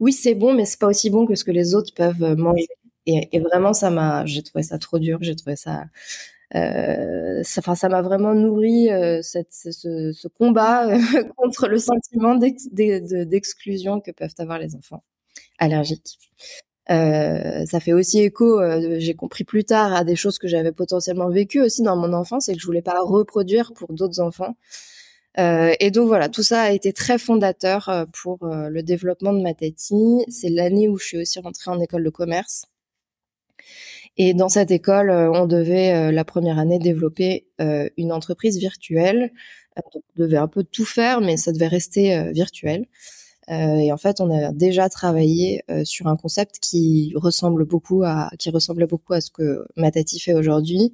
oui 0.00 0.12
c'est 0.12 0.34
bon 0.34 0.54
mais 0.54 0.64
c'est 0.64 0.78
pas 0.78 0.88
aussi 0.88 1.10
bon 1.10 1.26
que 1.26 1.34
ce 1.34 1.44
que 1.44 1.50
les 1.50 1.74
autres 1.74 1.92
peuvent 1.94 2.34
manger? 2.36 2.66
Et, 3.06 3.40
vraiment 3.40 3.72
ça 3.72 3.90
m'a 3.90 4.26
j'ai 4.26 4.42
trouvé 4.42 4.62
ça 4.62 4.78
trop 4.78 4.98
dur, 4.98 5.18
j'ai 5.22 5.36
trouvé 5.36 5.56
ça 5.56 5.84
euh, 6.54 7.42
ça, 7.42 7.88
m'a 7.88 8.02
vraiment 8.02 8.34
nourri 8.34 8.90
euh, 8.90 9.20
cette, 9.22 9.52
ce, 9.52 10.28
combat 10.28 10.88
euh, 10.88 10.98
contre 11.36 11.68
le 11.68 11.78
sentiment 11.78 12.36
d'exclusion 12.36 14.00
que 14.00 14.10
peuvent 14.12 14.34
avoir 14.38 14.58
les 14.58 14.74
enfants 14.74 15.04
allergiques. 15.58 16.18
Euh, 16.90 17.66
ça 17.66 17.80
fait 17.80 17.92
aussi 17.92 18.20
écho, 18.20 18.60
j'ai 18.98 19.14
compris 19.14 19.44
plus 19.44 19.64
tard, 19.64 19.94
à 19.94 20.04
des 20.04 20.16
choses 20.16 20.38
que 20.38 20.48
j'avais 20.48 20.72
potentiellement 20.72 21.28
vécues 21.28 21.60
aussi 21.60 21.82
dans 21.82 21.96
mon 21.96 22.12
enfance 22.12 22.48
et 22.48 22.54
que 22.54 22.60
je 22.60 22.66
voulais 22.66 22.82
pas 22.82 23.00
reproduire 23.00 23.72
pour 23.74 23.92
d'autres 23.92 24.20
enfants. 24.20 24.56
Euh, 25.38 25.74
et 25.80 25.90
donc 25.90 26.08
voilà, 26.08 26.28
tout 26.28 26.42
ça 26.42 26.62
a 26.62 26.70
été 26.72 26.92
très 26.92 27.18
fondateur 27.18 28.06
pour 28.12 28.38
le 28.42 28.82
développement 28.82 29.32
de 29.32 29.38
ma 29.38 29.50
Matati. 29.50 30.24
C'est 30.28 30.50
l'année 30.50 30.88
où 30.88 30.98
je 30.98 31.04
suis 31.04 31.18
aussi 31.18 31.38
rentrée 31.40 31.70
en 31.70 31.80
école 31.80 32.04
de 32.04 32.10
commerce. 32.10 32.64
Et 34.18 34.34
dans 34.34 34.48
cette 34.48 34.72
école, 34.72 35.10
euh, 35.10 35.30
on 35.32 35.46
devait 35.46 35.94
euh, 35.94 36.12
la 36.12 36.24
première 36.24 36.58
année 36.58 36.80
développer 36.80 37.46
euh, 37.60 37.88
une 37.96 38.12
entreprise 38.12 38.58
virtuelle. 38.58 39.32
on 39.94 40.00
devait 40.16 40.36
un 40.36 40.48
peu 40.48 40.64
tout 40.64 40.84
faire, 40.84 41.20
mais 41.20 41.36
ça 41.36 41.52
devait 41.52 41.68
rester 41.68 42.32
virtuel. 42.32 42.86
Et 43.50 43.92
en 43.92 43.96
fait, 43.96 44.20
on 44.20 44.30
a 44.30 44.52
déjà 44.52 44.88
travaillé 44.88 45.62
sur 45.84 46.06
un 46.06 46.16
concept 46.16 46.58
qui 46.60 47.12
ressemble 47.16 47.64
beaucoup 47.64 48.02
à, 48.04 48.30
qui 48.38 48.50
ressemblait 48.50 48.86
beaucoup 48.86 49.14
à 49.14 49.20
ce 49.20 49.30
que 49.30 49.66
Matati 49.76 50.20
fait 50.20 50.34
aujourd'hui. 50.34 50.92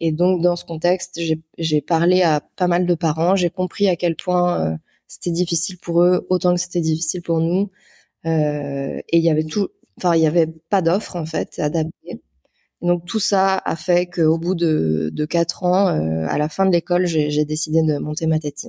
Et 0.00 0.12
donc, 0.12 0.42
dans 0.42 0.56
ce 0.56 0.64
contexte, 0.64 1.20
j'ai 1.58 1.80
parlé 1.80 2.22
à 2.22 2.40
pas 2.56 2.66
mal 2.66 2.86
de 2.86 2.94
parents. 2.94 3.36
J'ai 3.36 3.50
compris 3.50 3.88
à 3.88 3.96
quel 3.96 4.16
point 4.16 4.78
c'était 5.08 5.30
difficile 5.30 5.78
pour 5.78 6.02
eux, 6.02 6.26
autant 6.30 6.54
que 6.54 6.60
c'était 6.60 6.80
difficile 6.80 7.22
pour 7.22 7.40
nous. 7.40 7.70
et 8.24 9.02
il 9.12 9.22
y 9.22 9.30
avait 9.30 9.44
tout, 9.44 9.68
enfin, 9.98 10.14
il 10.16 10.22
y 10.22 10.26
avait 10.26 10.46
pas 10.70 10.82
d'offre 10.82 11.16
en 11.16 11.26
fait 11.26 11.58
adaptée 11.58 12.20
donc 12.84 13.06
tout 13.06 13.18
ça 13.18 13.56
a 13.64 13.76
fait 13.76 14.06
qu'au 14.06 14.38
bout 14.38 14.54
de, 14.54 15.10
de 15.12 15.24
quatre 15.24 15.64
ans, 15.64 15.88
euh, 15.88 16.26
à 16.28 16.36
la 16.36 16.50
fin 16.50 16.66
de 16.66 16.70
l'école, 16.70 17.06
j'ai 17.06 17.44
décidé 17.46 17.82
de 17.82 17.98
monter 17.98 18.26
ma 18.26 18.38
tête. 18.38 18.66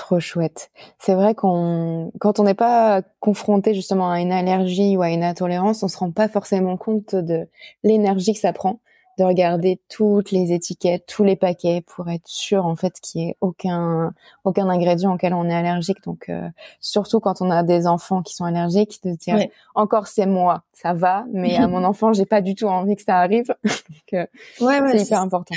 Trop 0.00 0.18
chouette. 0.18 0.70
C'est 0.98 1.14
vrai 1.14 1.34
qu'on, 1.34 2.10
quand 2.20 2.40
on 2.40 2.44
n'est 2.44 2.54
pas 2.54 3.02
confronté 3.20 3.74
justement 3.74 4.10
à 4.10 4.18
une 4.18 4.32
allergie 4.32 4.96
ou 4.96 5.02
à 5.02 5.10
une 5.10 5.22
intolérance, 5.22 5.82
on 5.82 5.88
se 5.88 5.98
rend 5.98 6.10
pas 6.10 6.26
forcément 6.26 6.78
compte 6.78 7.14
de 7.14 7.46
l'énergie 7.84 8.32
que 8.32 8.38
ça 8.40 8.54
prend 8.54 8.80
de 9.18 9.24
regarder 9.24 9.78
toutes 9.90 10.30
les 10.30 10.54
étiquettes, 10.54 11.04
tous 11.06 11.22
les 11.22 11.36
paquets 11.36 11.84
pour 11.86 12.08
être 12.08 12.26
sûr 12.26 12.64
en 12.64 12.76
fait 12.76 12.98
qu'il 13.02 13.20
n'y 13.20 13.28
ait 13.28 13.36
aucun 13.42 14.14
aucun 14.44 14.70
ingrédient 14.70 15.12
auquel 15.12 15.34
on 15.34 15.44
est 15.50 15.54
allergique. 15.54 16.02
Donc 16.04 16.30
euh, 16.30 16.48
surtout 16.80 17.20
quand 17.20 17.42
on 17.42 17.50
a 17.50 17.62
des 17.62 17.86
enfants 17.86 18.22
qui 18.22 18.34
sont 18.34 18.46
allergiques, 18.46 19.02
de 19.04 19.10
dire 19.10 19.38
encore 19.74 20.06
c'est 20.06 20.24
moi, 20.24 20.62
ça 20.72 20.94
va, 20.94 21.26
mais 21.30 21.58
à 21.58 21.68
mon 21.68 21.84
enfant 21.84 22.14
j'ai 22.14 22.24
pas 22.24 22.40
du 22.40 22.54
tout 22.54 22.68
envie 22.68 22.96
que 22.96 23.02
ça 23.02 23.18
arrive. 23.18 23.54
Donc 23.64 24.14
euh, 24.14 24.26
c'est 24.58 25.02
hyper 25.02 25.20
important. 25.20 25.56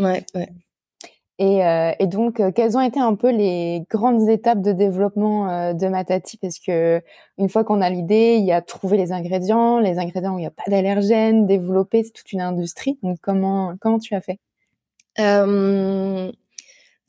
Ouais, 0.00 0.26
ouais. 0.34 0.48
Et, 1.40 1.64
euh, 1.64 1.92
et, 1.98 2.06
donc, 2.06 2.38
euh, 2.38 2.52
quelles 2.52 2.76
ont 2.76 2.80
été 2.80 3.00
un 3.00 3.16
peu 3.16 3.30
les 3.32 3.84
grandes 3.90 4.28
étapes 4.28 4.62
de 4.62 4.70
développement 4.70 5.50
euh, 5.50 5.72
de 5.72 5.88
Matati? 5.88 6.36
Parce 6.38 6.60
que 6.60 7.02
une 7.38 7.48
fois 7.48 7.64
qu'on 7.64 7.80
a 7.80 7.90
l'idée, 7.90 8.36
il 8.38 8.44
y 8.44 8.52
a 8.52 8.62
trouver 8.62 8.96
les 8.96 9.10
ingrédients, 9.10 9.80
les 9.80 9.98
ingrédients 9.98 10.34
où 10.34 10.38
il 10.38 10.42
n'y 10.42 10.46
a 10.46 10.52
pas 10.52 10.62
d'allergènes, 10.68 11.46
développer, 11.46 12.04
c'est 12.04 12.12
toute 12.12 12.30
une 12.32 12.40
industrie. 12.40 12.98
Donc, 13.02 13.18
comment 13.20 13.74
comment 13.80 13.98
tu 13.98 14.14
as 14.14 14.20
fait? 14.20 14.38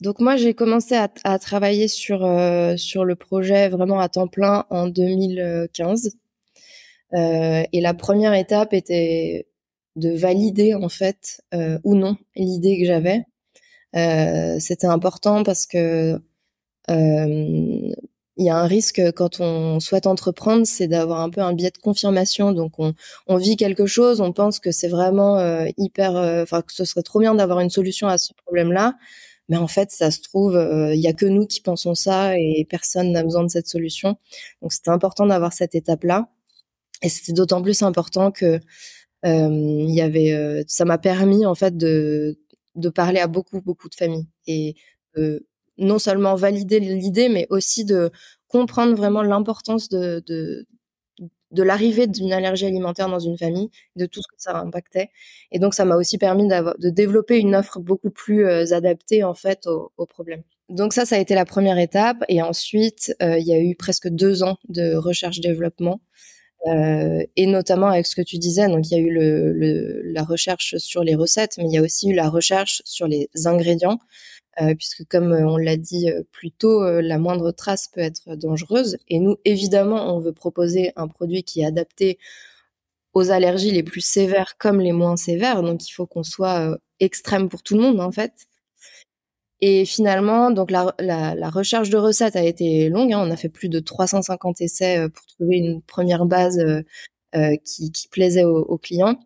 Donc 0.02 0.20
moi, 0.20 0.36
j'ai 0.36 0.52
commencé 0.54 0.94
à, 0.94 1.08
à, 1.24 1.38
travailler 1.38 1.88
sur 1.88 2.18
sur 2.76 3.04
le 3.04 3.16
projet 3.16 3.68
vraiment 3.68 3.98
à 4.00 4.08
temps 4.08 4.28
plein 4.28 4.66
en 4.70 4.88
2015. 4.88 6.16
et 7.12 7.80
la 7.80 7.94
première 7.94 8.34
étape 8.34 8.72
était 8.74 9.46
de 9.96 10.10
valider 10.10 10.74
en 10.74 10.88
fait 10.88 11.42
ou 11.84 11.94
non 11.94 12.16
l'idée 12.36 12.78
que 12.78 12.86
j'avais. 12.86 13.24
Euh, 13.94 14.58
c'était 14.58 14.86
important 14.86 15.42
parce 15.42 15.66
que 15.66 16.20
euh, 16.90 17.92
il 18.38 18.44
y 18.44 18.50
a 18.50 18.56
un 18.58 18.66
risque 18.66 19.00
quand 19.12 19.40
on 19.40 19.80
souhaite 19.80 20.06
entreprendre, 20.06 20.66
c'est 20.66 20.88
d'avoir 20.88 21.20
un 21.20 21.30
peu 21.30 21.40
un 21.40 21.54
biais 21.54 21.70
de 21.70 21.78
confirmation. 21.78 22.52
Donc 22.52 22.78
on, 22.78 22.94
on 23.26 23.36
vit 23.36 23.56
quelque 23.56 23.86
chose, 23.86 24.20
on 24.20 24.32
pense 24.32 24.60
que 24.60 24.72
c'est 24.72 24.88
vraiment 24.88 25.38
euh, 25.38 25.66
hyper, 25.78 26.16
enfin 26.42 26.62
que 26.62 26.72
ce 26.72 26.84
serait 26.84 27.02
trop 27.02 27.20
bien 27.20 27.34
d'avoir 27.34 27.60
une 27.60 27.70
solution 27.70 28.08
à 28.08 28.18
ce 28.18 28.32
problème-là, 28.44 28.96
mais 29.48 29.56
en 29.56 29.68
fait 29.68 29.90
ça 29.90 30.10
se 30.10 30.20
trouve 30.20 30.54
il 30.92 31.00
y 31.00 31.06
a 31.08 31.14
que 31.14 31.26
nous 31.26 31.46
qui 31.46 31.60
pensons 31.62 31.94
ça 31.94 32.36
et 32.36 32.66
personne 32.68 33.12
n'a 33.12 33.22
besoin 33.22 33.44
de 33.44 33.50
cette 33.50 33.68
solution. 33.68 34.16
Donc 34.60 34.72
c'était 34.72 34.90
important 34.90 35.26
d'avoir 35.26 35.52
cette 35.54 35.74
étape-là, 35.74 36.28
et 37.02 37.08
c'était 37.08 37.32
d'autant 37.32 37.62
plus 37.62 37.82
important 37.82 38.30
que 38.32 38.60
il 39.24 39.94
y 39.94 40.02
avait, 40.02 40.64
ça 40.68 40.84
m'a 40.84 40.98
permis 40.98 41.46
en 41.46 41.54
fait 41.54 41.76
de 41.76 42.38
de 42.76 42.88
parler 42.88 43.20
à 43.20 43.26
beaucoup, 43.26 43.60
beaucoup 43.60 43.88
de 43.88 43.94
familles 43.94 44.26
et 44.46 44.76
non 45.78 45.98
seulement 45.98 46.34
valider 46.34 46.80
l'idée, 46.80 47.28
mais 47.28 47.46
aussi 47.50 47.84
de 47.84 48.10
comprendre 48.48 48.94
vraiment 48.94 49.22
l'importance 49.22 49.88
de, 49.88 50.22
de, 50.26 51.62
l'arrivée 51.62 52.06
d'une 52.06 52.32
allergie 52.32 52.66
alimentaire 52.66 53.08
dans 53.08 53.18
une 53.18 53.36
famille, 53.36 53.70
de 53.96 54.06
tout 54.06 54.20
ce 54.22 54.28
que 54.28 54.36
ça 54.36 54.58
impactait. 54.58 55.10
Et 55.52 55.58
donc, 55.58 55.74
ça 55.74 55.84
m'a 55.84 55.96
aussi 55.96 56.18
permis 56.18 56.46
de 56.46 56.90
développer 56.90 57.38
une 57.38 57.54
offre 57.54 57.80
beaucoup 57.80 58.10
plus 58.10 58.46
adaptée, 58.72 59.24
en 59.24 59.34
fait, 59.34 59.66
au, 59.66 59.92
au, 59.96 60.06
problème. 60.06 60.42
Donc 60.68 60.92
ça, 60.92 61.04
ça 61.04 61.16
a 61.16 61.18
été 61.18 61.34
la 61.34 61.44
première 61.44 61.78
étape. 61.78 62.24
Et 62.28 62.42
ensuite, 62.42 63.14
il 63.20 63.46
y 63.46 63.54
a 63.54 63.60
eu 63.60 63.74
presque 63.74 64.08
deux 64.08 64.42
ans 64.42 64.56
de 64.68 64.94
recherche-développement 64.94 66.00
euh, 66.66 67.24
et 67.36 67.46
notamment 67.46 67.88
avec 67.88 68.06
ce 68.06 68.16
que 68.16 68.22
tu 68.22 68.38
disais, 68.38 68.66
donc 68.68 68.90
il 68.90 68.94
y 68.94 68.96
a 68.96 69.00
eu 69.00 70.12
la 70.12 70.24
recherche 70.24 70.76
sur 70.78 71.04
les 71.04 71.14
recettes, 71.14 71.58
mais 71.58 71.64
il 71.64 71.72
y 71.72 71.78
a 71.78 71.82
aussi 71.82 72.10
eu 72.10 72.14
la 72.14 72.28
recherche 72.28 72.82
sur 72.84 73.06
les 73.06 73.28
ingrédients, 73.44 73.98
euh, 74.60 74.74
puisque 74.74 75.04
comme 75.08 75.32
euh, 75.32 75.46
on 75.46 75.56
l'a 75.58 75.76
dit 75.76 76.10
plus 76.32 76.50
tôt, 76.50 76.82
la 77.00 77.18
moindre 77.18 77.52
trace 77.52 77.88
peut 77.88 78.00
être 78.00 78.34
dangereuse. 78.36 78.98
Et 79.08 79.20
nous, 79.20 79.36
évidemment, 79.44 80.16
on 80.16 80.20
veut 80.20 80.32
proposer 80.32 80.92
un 80.96 81.08
produit 81.08 81.44
qui 81.44 81.60
est 81.60 81.66
adapté 81.66 82.18
aux 83.14 83.30
allergies 83.30 83.72
les 83.72 83.82
plus 83.82 84.02
sévères 84.02 84.56
comme 84.58 84.80
les 84.80 84.92
moins 84.92 85.16
sévères, 85.16 85.62
donc 85.62 85.88
il 85.88 85.92
faut 85.92 86.06
qu'on 86.06 86.22
soit 86.24 86.78
extrême 87.00 87.48
pour 87.48 87.62
tout 87.62 87.74
le 87.74 87.82
monde 87.82 88.00
en 88.00 88.12
fait. 88.12 88.32
Et 89.60 89.84
finalement, 89.86 90.50
donc 90.50 90.70
la, 90.70 90.94
la, 90.98 91.34
la, 91.34 91.48
recherche 91.50 91.88
de 91.88 91.96
recettes 91.96 92.36
a 92.36 92.44
été 92.44 92.88
longue. 92.90 93.12
Hein. 93.12 93.24
On 93.26 93.30
a 93.30 93.36
fait 93.36 93.48
plus 93.48 93.68
de 93.68 93.80
350 93.80 94.60
essais 94.60 94.98
euh, 94.98 95.08
pour 95.08 95.24
trouver 95.26 95.56
une 95.56 95.80
première 95.82 96.26
base 96.26 96.58
euh, 96.58 96.82
euh, 97.34 97.56
qui, 97.64 97.90
qui, 97.90 98.08
plaisait 98.08 98.44
aux, 98.44 98.58
aux, 98.58 98.78
clients. 98.78 99.18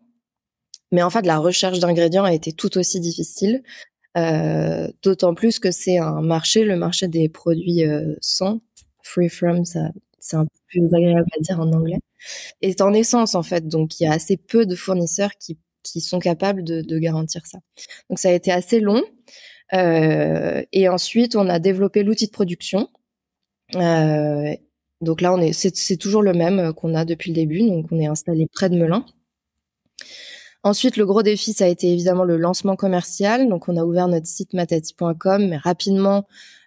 Mais 0.93 1.03
en 1.03 1.11
fait, 1.11 1.27
la 1.27 1.39
recherche 1.39 1.79
d'ingrédients 1.81 2.25
a 2.25 2.33
été 2.33 2.53
tout 2.53 2.79
aussi 2.79 3.01
difficile. 3.01 3.63
Euh, 4.17 4.89
D'autant 5.03 5.35
plus 5.35 5.59
que 5.59 5.71
c'est 5.71 5.99
un 5.99 6.21
marché, 6.21 6.65
le 6.65 6.77
marché 6.77 7.09
des 7.09 7.29
produits 7.29 7.85
euh, 7.85 8.15
sans, 8.21 8.61
free 9.03 9.29
from, 9.29 9.65
ça, 9.65 9.91
c'est 10.19 10.37
un 10.37 10.45
peu 10.45 10.59
plus 10.69 10.85
agréable 10.87 11.29
à 11.39 11.41
dire 11.41 11.61
en 11.61 11.73
anglais, 11.73 11.99
est 12.63 12.81
en 12.81 12.93
essence 12.93 13.35
en 13.35 13.43
fait. 13.43 13.69
Donc 13.69 14.01
il 14.01 14.05
y 14.05 14.07
a 14.07 14.13
assez 14.13 14.37
peu 14.37 14.67
de 14.67 14.75
fournisseurs 14.75 15.37
qui, 15.39 15.59
qui 15.83 16.01
sont 16.01 16.19
capables 16.19 16.65
de, 16.65 16.83
de 16.83 16.99
garantir 16.99 17.47
ça. 17.47 17.59
Donc 18.09 18.19
ça 18.19 18.31
a 18.31 18.33
été 18.33 18.51
assez 18.51 18.81
long. 18.81 19.03
Euh, 19.73 20.63
et 20.73 20.89
ensuite, 20.89 21.37
on 21.37 21.49
a 21.49 21.59
développé 21.59 22.03
l'outil 22.03 22.27
de 22.27 22.33
production. 22.33 22.89
Euh, 23.77 24.55
donc 25.01 25.21
là, 25.21 25.33
on 25.33 25.41
est, 25.41 25.53
c'est, 25.53 25.97
toujours 25.97 26.23
le 26.23 26.33
même 26.33 26.59
euh, 26.59 26.73
qu'on 26.73 26.95
a 26.95 27.05
depuis 27.05 27.31
le 27.31 27.35
début. 27.35 27.61
Donc, 27.61 27.87
on 27.91 27.99
est 27.99 28.07
installé 28.07 28.47
près 28.53 28.69
de 28.69 28.77
Melun. 28.77 29.05
Ensuite, 30.63 30.97
le 30.97 31.07
gros 31.07 31.23
défi, 31.23 31.53
ça 31.55 31.65
a 31.65 31.69
été 31.69 31.91
évidemment 31.91 32.25
le 32.25 32.37
lancement 32.37 32.77
commercial. 32.77 33.49
Donc, 33.49 33.69
on 33.69 33.77
a 33.77 33.85
ouvert 33.85 34.09
notre 34.09 34.27
site 34.27 34.53
matati.com, 34.53 35.49
mais 35.49 35.57
rapidement, 35.57 36.27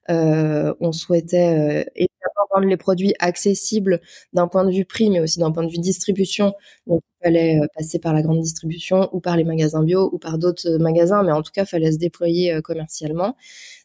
euh, 0.09 0.73
on 0.79 0.91
souhaitait 0.91 1.85
euh, 1.97 2.05
rendre 2.51 2.67
les 2.67 2.77
produits 2.77 3.13
accessibles 3.19 4.01
d'un 4.33 4.47
point 4.47 4.65
de 4.65 4.71
vue 4.71 4.85
prix, 4.85 5.09
mais 5.09 5.19
aussi 5.19 5.39
d'un 5.39 5.51
point 5.51 5.63
de 5.63 5.71
vue 5.71 5.79
distribution. 5.79 6.53
Donc, 6.87 7.01
il 7.19 7.25
fallait 7.25 7.59
euh, 7.59 7.67
passer 7.75 7.99
par 7.99 8.13
la 8.13 8.21
grande 8.21 8.41
distribution 8.41 9.09
ou 9.13 9.19
par 9.19 9.37
les 9.37 9.43
magasins 9.43 9.83
bio 9.83 10.09
ou 10.13 10.19
par 10.19 10.37
d'autres 10.37 10.67
euh, 10.67 10.77
magasins, 10.77 11.23
mais 11.23 11.31
en 11.31 11.41
tout 11.41 11.51
cas, 11.53 11.63
il 11.63 11.67
fallait 11.67 11.91
se 11.91 11.97
déployer 11.97 12.61
commercialement. 12.63 13.35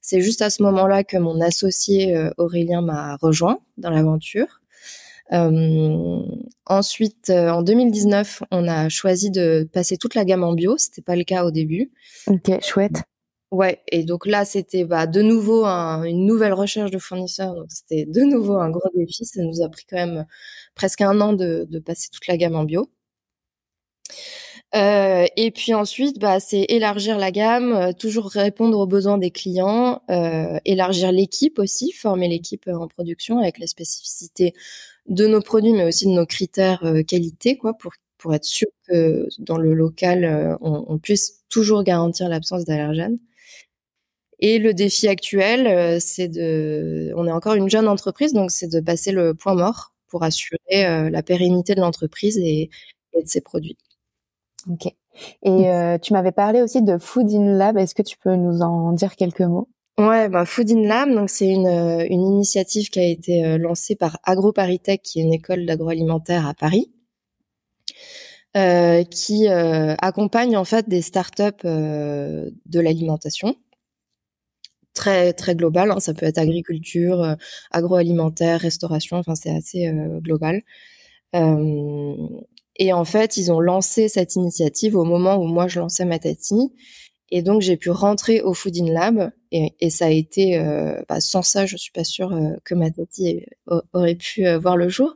C'est 0.01 0.21
juste 0.21 0.43
à 0.43 0.51
ce 0.51 0.63
moment-là 0.63 1.05
que 1.05 1.17
mon 1.17 1.41
associé 1.41 2.31
Aurélien 2.37 2.83
m'a 2.83 3.17
rejoint 3.17 3.61
dans 3.77 3.91
l'aventure. 3.91 4.61
ensuite, 6.67 7.31
en 7.31 7.63
2019, 7.63 8.43
on 8.51 8.69
a 8.69 8.89
choisi 8.89 9.31
de 9.31 9.69
passer 9.73 9.97
toute 9.97 10.15
la 10.15 10.25
gamme 10.25 10.45
en 10.45 10.55
bio. 10.55 10.77
C'était 10.79 11.03
pas 11.03 11.17
le 11.17 11.25
cas 11.25 11.45
au 11.45 11.51
début. 11.51 11.91
Ok, 12.27 12.63
chouette. 12.63 13.03
Ouais, 13.51 13.83
et 13.89 14.05
donc 14.05 14.27
là, 14.27 14.45
c'était 14.45 14.85
bah, 14.85 15.07
de 15.07 15.23
nouveau 15.23 15.65
une 15.65 16.27
nouvelle 16.27 16.53
recherche 16.53 16.91
de 16.91 16.99
fournisseurs. 16.99 17.55
Donc 17.55 17.67
c'était 17.71 18.05
de 18.05 18.21
nouveau 18.23 18.57
un 18.59 18.71
gros 18.71 18.89
défi. 18.95 19.25
Ça 19.25 19.43
nous 19.43 19.63
a 19.63 19.69
pris 19.71 19.85
quand 19.89 19.97
même 19.97 20.27
presque 20.75 21.01
un 21.01 21.19
an 21.21 21.33
de, 21.33 21.67
de 21.71 21.79
passer 21.79 22.09
toute 22.13 22.27
la 22.27 22.37
gamme 22.37 22.57
en 22.57 22.65
bio. 22.65 22.91
Euh, 24.75 25.27
et 25.37 25.51
puis 25.51 25.73
ensuite, 25.73 26.19
bah, 26.19 26.41
c'est 26.41 26.67
élargir 26.69 27.17
la 27.19 27.31
gamme, 27.31 27.73
euh, 27.73 27.93
toujours 27.93 28.29
répondre 28.31 28.79
aux 28.79 28.87
besoins 28.87 29.17
des 29.19 29.31
clients, 29.31 30.03
euh, 30.11 30.59
élargir 30.67 31.11
l'équipe 31.11 31.59
aussi, 31.59 31.93
former 31.93 32.29
l'équipe 32.29 32.69
en 32.69 32.87
production 32.87 33.39
avec 33.39 33.59
les 33.59 33.67
spécificités 33.67 34.53
de 35.07 35.27
nos 35.27 35.41
produits, 35.41 35.73
mais 35.73 35.85
aussi 35.87 36.07
de 36.07 36.13
nos 36.13 36.27
critères 36.27 36.85
qualité, 37.07 37.57
quoi, 37.57 37.75
pour 37.75 37.93
pour 38.19 38.35
être 38.35 38.45
sûr 38.45 38.67
que 38.89 39.29
dans 39.39 39.59
le 39.59 39.75
local, 39.75 40.59
on, 40.61 40.85
on, 40.89 40.99
puisse 40.99 41.45
toujours 41.49 41.85
garantir 41.85 42.29
l'absence 42.29 42.65
d'allergènes. 42.65 43.19
Et 44.41 44.59
le 44.59 44.75
défi 44.75 45.09
actuel, 45.09 46.01
c'est 46.01 46.29
de, 46.29 47.13
on 47.17 47.27
est 47.27 47.33
encore 47.33 47.55
une 47.55 47.69
jeune 47.69 47.89
entreprise, 47.89 48.33
donc 48.33 48.51
c'est 48.51 48.69
de 48.69 48.81
passer 48.81 49.13
le 49.13 49.35
point 49.35 49.55
mort 49.55 49.93
pour 50.09 50.23
assurer 50.23 51.11
la 51.11 51.23
pérennité 51.23 51.75
de 51.75 51.81
l'entreprise 51.81 52.39
et, 52.39 52.71
et 53.15 53.23
de 53.23 53.29
ses 53.29 53.41
produits. 53.41 53.77
Ok. 54.71 54.87
Et 55.43 55.69
euh, 55.69 55.99
tu 55.99 56.13
m'avais 56.13 56.33
parlé 56.33 56.63
aussi 56.63 56.83
de 56.83 56.97
Food 56.99 57.31
in 57.33 57.57
Lab. 57.57 57.77
Est-ce 57.77 57.95
que 57.95 58.03
tu 58.03 58.17
peux 58.17 58.37
nous 58.37 58.61
en 58.63 58.93
dire 58.93 59.17
quelques 59.17 59.41
mots? 59.41 59.69
Ouais, 59.99 60.29
bah 60.29 60.45
Food 60.45 60.71
in 60.71 60.83
Lab, 60.83 61.13
donc 61.13 61.29
c'est 61.29 61.49
une, 61.49 61.67
euh, 61.67 62.07
une 62.09 62.23
initiative 62.23 62.89
qui 62.89 63.01
a 63.01 63.05
été 63.05 63.45
euh, 63.45 63.59
lancée 63.59 63.97
par 63.97 64.21
AgroParisTech, 64.23 65.03
qui 65.03 65.19
est 65.19 65.25
une 65.25 65.35
école 65.35 65.67
d'agroalimentaire 65.67 66.47
à 66.47 66.55
Paris, 66.55 66.93
euh, 68.57 69.03
qui 69.03 69.49
euh, 69.49 69.97
accompagne 69.99 70.57
en 70.57 70.65
fait 70.65 70.89
des 70.89 71.03
startups 71.03 71.43
euh, 71.65 72.49
de 72.67 72.79
l'alimentation 72.79 73.57
très 74.99 75.33
très 75.33 75.55
global. 75.55 75.91
Hein. 75.91 76.01
Ça 76.01 76.15
peut 76.15 76.27
être 76.27 76.39
agriculture, 76.39 77.37
agroalimentaire, 77.71 78.61
restauration. 78.61 79.17
Enfin, 79.19 79.35
c'est 79.35 79.51
assez 79.51 79.91
global. 80.21 80.63
Euh, 81.35 82.15
et 82.77 82.93
en 82.93 83.05
fait, 83.05 83.37
ils 83.37 83.53
ont 83.53 83.61
lancé 83.61 84.09
cette 84.09 84.37
initiative 84.37 84.97
au 84.97 85.05
moment 85.05 85.37
où 85.37 85.47
moi 85.47 85.69
je 85.69 85.81
lançais 85.81 86.05
ma 86.05 86.19
tati. 86.19 86.73
Et 87.31 87.43
donc 87.43 87.61
j'ai 87.61 87.77
pu 87.77 87.91
rentrer 87.91 88.41
au 88.41 88.55
Food 88.55 88.77
in 88.79 88.91
Lab 88.91 89.31
et, 89.53 89.75
et 89.81 89.91
ça 89.91 90.07
a 90.07 90.11
été 90.11 90.59
euh, 90.59 91.03
bah, 91.11 91.21
sans 91.21 91.43
ça 91.43 91.67
je 91.67 91.77
suis 91.77 91.93
pas 91.93 92.05
sûre 92.05 92.33
euh, 92.33 92.57
que 92.65 92.75
ma 92.75 92.91
tati 92.91 93.45
aurait 93.93 94.15
pu 94.15 94.47
euh, 94.47 94.59
voir 94.59 94.79
le 94.79 94.89
jour. 94.89 95.15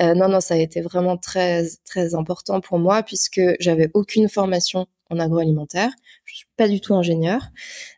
Euh, 0.00 0.14
non 0.14 0.28
non 0.28 0.40
ça 0.40 0.54
a 0.54 0.58
été 0.58 0.80
vraiment 0.80 1.16
très 1.16 1.66
très 1.84 2.14
important 2.14 2.60
pour 2.60 2.78
moi 2.78 3.02
puisque 3.02 3.40
j'avais 3.58 3.90
aucune 3.94 4.28
formation 4.28 4.86
en 5.10 5.18
agroalimentaire. 5.18 5.90
Je 6.24 6.36
suis 6.36 6.46
pas 6.56 6.68
du 6.68 6.80
tout 6.80 6.94
ingénieur. 6.94 7.48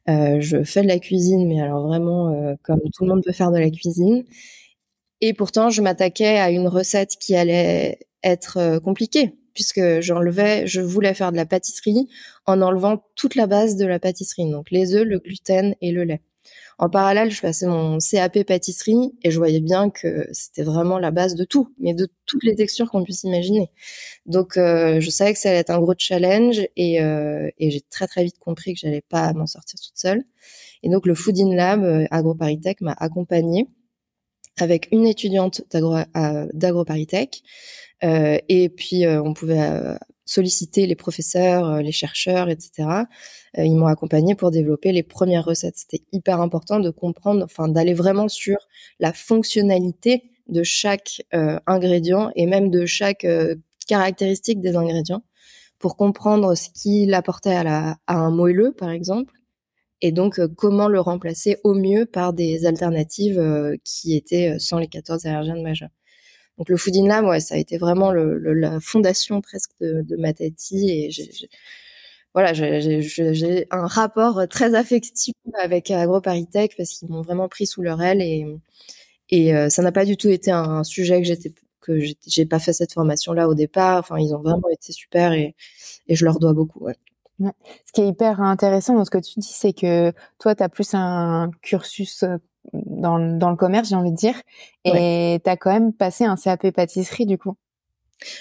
je 0.07 0.63
fais 0.65 0.83
de 0.83 0.89
la 0.89 0.99
cuisine 0.99 1.49
mais 1.49 1.61
alors 1.61 1.87
vraiment 1.87 2.57
comme 2.63 2.81
tout 2.95 3.05
le 3.05 3.11
monde 3.11 3.23
peut 3.25 3.33
faire 3.33 3.51
de 3.51 3.59
la 3.59 3.71
cuisine. 3.71 4.25
Et 5.21 5.35
pourtant 5.35 5.71
je 5.71 5.83
m'attaquais 5.83 6.39
à 6.39 6.51
une 6.51 6.69
recette 6.69 7.17
qui 7.21 7.37
allait 7.37 7.99
être 8.23 8.59
euh, 8.59 8.81
compliqué 8.81 9.35
puisque 9.55 10.01
j'enlevais, 10.01 10.67
je 10.67 10.81
voulais 10.81 11.13
faire 11.13 11.33
de 11.33 11.37
la 11.37 11.45
pâtisserie 11.45 12.09
en 12.47 12.63
enlevant 12.63 13.05
toute 13.17 13.35
la 13.35 13.47
base 13.47 13.77
de 13.77 13.85
la 13.85 13.99
pâtisserie, 13.99 14.49
donc 14.49 14.71
les 14.71 14.95
œufs, 14.95 15.05
le 15.05 15.19
gluten 15.19 15.75
et 15.81 15.91
le 15.91 16.05
lait. 16.05 16.23
En 16.79 16.89
parallèle, 16.89 17.31
je 17.31 17.41
passais 17.43 17.67
mon 17.67 17.99
CAP 17.99 18.43
pâtisserie 18.45 19.13
et 19.23 19.31
je 19.31 19.37
voyais 19.37 19.61
bien 19.61 19.91
que 19.91 20.27
c'était 20.33 20.63
vraiment 20.63 20.99
la 20.99 21.11
base 21.11 21.35
de 21.35 21.45
tout, 21.45 21.75
mais 21.79 21.93
de 21.93 22.09
toutes 22.25 22.43
les 22.43 22.55
textures 22.55 22.91
qu'on 22.91 23.05
puisse 23.05 23.23
imaginer. 23.25 23.71
Donc, 24.25 24.57
euh, 24.57 24.99
je 25.01 25.11
savais 25.11 25.35
que 25.35 25.39
ça 25.39 25.51
allait 25.51 25.59
être 25.59 25.71
un 25.71 25.81
gros 25.81 25.95
challenge 25.99 26.63
et, 26.77 27.03
euh, 27.03 27.51
et 27.59 27.71
j'ai 27.71 27.83
très 27.83 28.07
très 28.07 28.25
vite 28.25 28.39
compris 28.39 28.73
que 28.75 28.81
j'allais 28.81 29.03
pas 29.09 29.33
m'en 29.35 29.47
sortir 29.47 29.79
toute 29.79 29.99
seule. 29.99 30.25
Et 30.83 30.89
donc, 30.89 31.07
le 31.07 31.15
Food 31.15 31.39
in 31.39 31.55
Lab 31.55 31.85
euh, 31.85 32.07
AgroParisTech 32.11 32.81
m'a 32.81 32.95
accompagnée 32.99 33.69
avec 34.59 34.89
une 34.93 35.07
étudiante 35.07 35.63
d'AgroParisTech 35.71 37.43
et 38.03 38.69
puis 38.69 39.07
on 39.07 39.33
pouvait 39.33 39.97
euh, 40.31 40.41
solliciter 40.41 40.87
les 40.87 40.95
professeurs, 40.95 41.83
les 41.83 41.93
chercheurs, 41.93 42.49
etc. 42.49 42.89
ils 43.57 43.75
m'ont 43.77 43.87
accompagné 43.87 44.35
pour 44.35 44.51
développer 44.51 44.93
les 44.93 45.03
premières 45.03 45.45
recettes. 45.45 45.77
C'était 45.77 46.05
hyper 46.13 46.41
important 46.41 46.81
de 46.81 46.91
comprendre, 46.91 47.45
enfin 47.45 47.69
d'aller 47.69 47.95
vraiment 47.95 48.29
sur 48.29 48.57
la 49.01 49.13
fonctionnalité 49.13 50.31
de 50.49 50.63
chaque 50.63 51.23
ingrédient 51.67 52.31
et 52.37 52.47
même 52.47 52.71
de 52.71 52.87
chaque 52.87 53.27
caractéristique 53.87 54.61
des 54.61 54.77
ingrédients 54.77 55.23
pour 55.79 55.97
comprendre 55.97 56.55
ce 56.55 56.69
qu'il 56.71 57.15
apportait 57.15 57.55
à 57.55 57.97
un 58.07 58.31
moelleux, 58.31 58.73
par 58.73 58.91
exemple, 58.91 59.35
et 60.01 60.13
donc 60.13 60.41
comment 60.57 60.89
le 60.89 61.01
remplacer 61.01 61.59
au 61.65 61.75
mieux 61.75 62.07
par 62.07 62.33
des 62.33 62.67
alternatives 62.67 63.41
qui 63.85 64.17
étaient 64.17 64.59
sans 64.59 64.79
les 64.79 64.89
14 64.89 65.27
allergènes 65.27 65.63
majeurs. 65.63 65.91
Donc 66.61 66.69
le 66.69 66.77
Food 66.77 66.95
in 66.95 67.07
Lab, 67.07 67.39
ça 67.39 67.55
a 67.55 67.59
été 67.59 67.79
vraiment 67.79 68.13
la 68.13 68.81
fondation 68.81 69.41
presque 69.41 69.71
de, 69.81 70.17
ma 70.19 70.35
tati 70.35 70.91
et 70.91 71.11
j'ai, 71.11 71.31
voilà, 72.35 72.53
j'ai 72.53 73.67
un 73.71 73.87
rapport 73.87 74.47
très 74.47 74.75
affectif 74.75 75.33
avec 75.59 75.91
AgroParisTech 75.91 76.77
parce 76.77 76.91
qu'ils 76.91 77.09
m'ont 77.09 77.23
vraiment 77.23 77.49
pris 77.49 77.67
sous 77.67 77.81
leur 77.81 78.03
aile 78.03 78.21
et, 78.21 79.55
euh, 79.55 79.71
ça 79.71 79.81
n'a 79.81 79.91
pas 79.91 80.05
du 80.05 80.19
tout 80.19 80.29
été 80.29 80.51
un, 80.51 80.85
sujet 80.85 81.23
que 81.23 81.27
j'étais 81.27 81.55
que 81.81 81.99
j'ai 82.27 82.45
pas 82.45 82.59
fait 82.59 82.75
cette 82.75 82.93
formation 82.93 83.33
là 83.33 83.49
au 83.49 83.55
départ. 83.55 84.01
Enfin, 84.01 84.19
ils 84.19 84.35
ont 84.35 84.43
vraiment 84.43 84.69
été 84.69 84.93
super 84.93 85.33
et, 85.33 85.55
et 86.09 86.15
je 86.15 86.27
leur 86.27 86.39
dois 86.41 86.53
beaucoup. 86.53 86.85
Ouais. 86.85 86.97
Ce 87.87 87.93
qui 87.95 88.03
est 88.03 88.09
hyper 88.09 88.43
intéressant 88.43 88.95
dans 88.95 89.07
ce 89.07 89.11
que 89.11 89.17
tu 89.17 89.41
dis, 89.41 89.51
c'est 89.51 89.73
que 89.73 90.13
toi, 90.39 90.55
tu 90.55 90.63
as 90.63 90.69
plus 90.69 90.93
un 90.93 91.51
cursus 91.63 92.23
euh, 92.23 92.37
dans, 92.73 93.19
dans 93.19 93.51
le 93.51 93.57
commerce, 93.57 93.89
j'ai 93.89 93.97
envie 93.97 94.13
de 94.13 94.17
dire. 94.17 94.41
Et 94.85 95.41
tu 95.43 95.51
as 95.51 95.57
quand 95.57 95.73
même 95.73 95.93
passé 95.93 96.25
un 96.25 96.37
CAP 96.37 96.71
pâtisserie, 96.71 97.27
du 97.27 97.39
coup. 97.39 97.57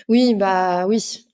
Oui, 0.07 0.35
bah 0.35 0.85
oui. 0.87 1.25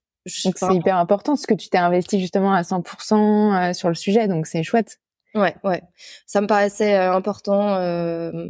Donc 0.43 0.57
c'est 0.57 0.73
hyper 0.73 0.97
important 0.97 1.33
parce 1.33 1.45
que 1.45 1.53
tu 1.53 1.69
t'es 1.69 1.77
investi 1.77 2.19
justement 2.19 2.53
à 2.53 2.63
100% 2.63 3.69
euh, 3.69 3.73
sur 3.73 3.89
le 3.89 3.95
sujet, 3.95 4.27
donc 4.27 4.47
c'est 4.47 4.63
chouette. 4.63 4.99
Ouais, 5.35 5.55
ouais. 5.63 5.83
Ça 6.25 6.41
me 6.41 6.47
paraissait 6.47 6.95
euh, 6.95 7.13
important 7.13 7.75
euh, 7.75 8.47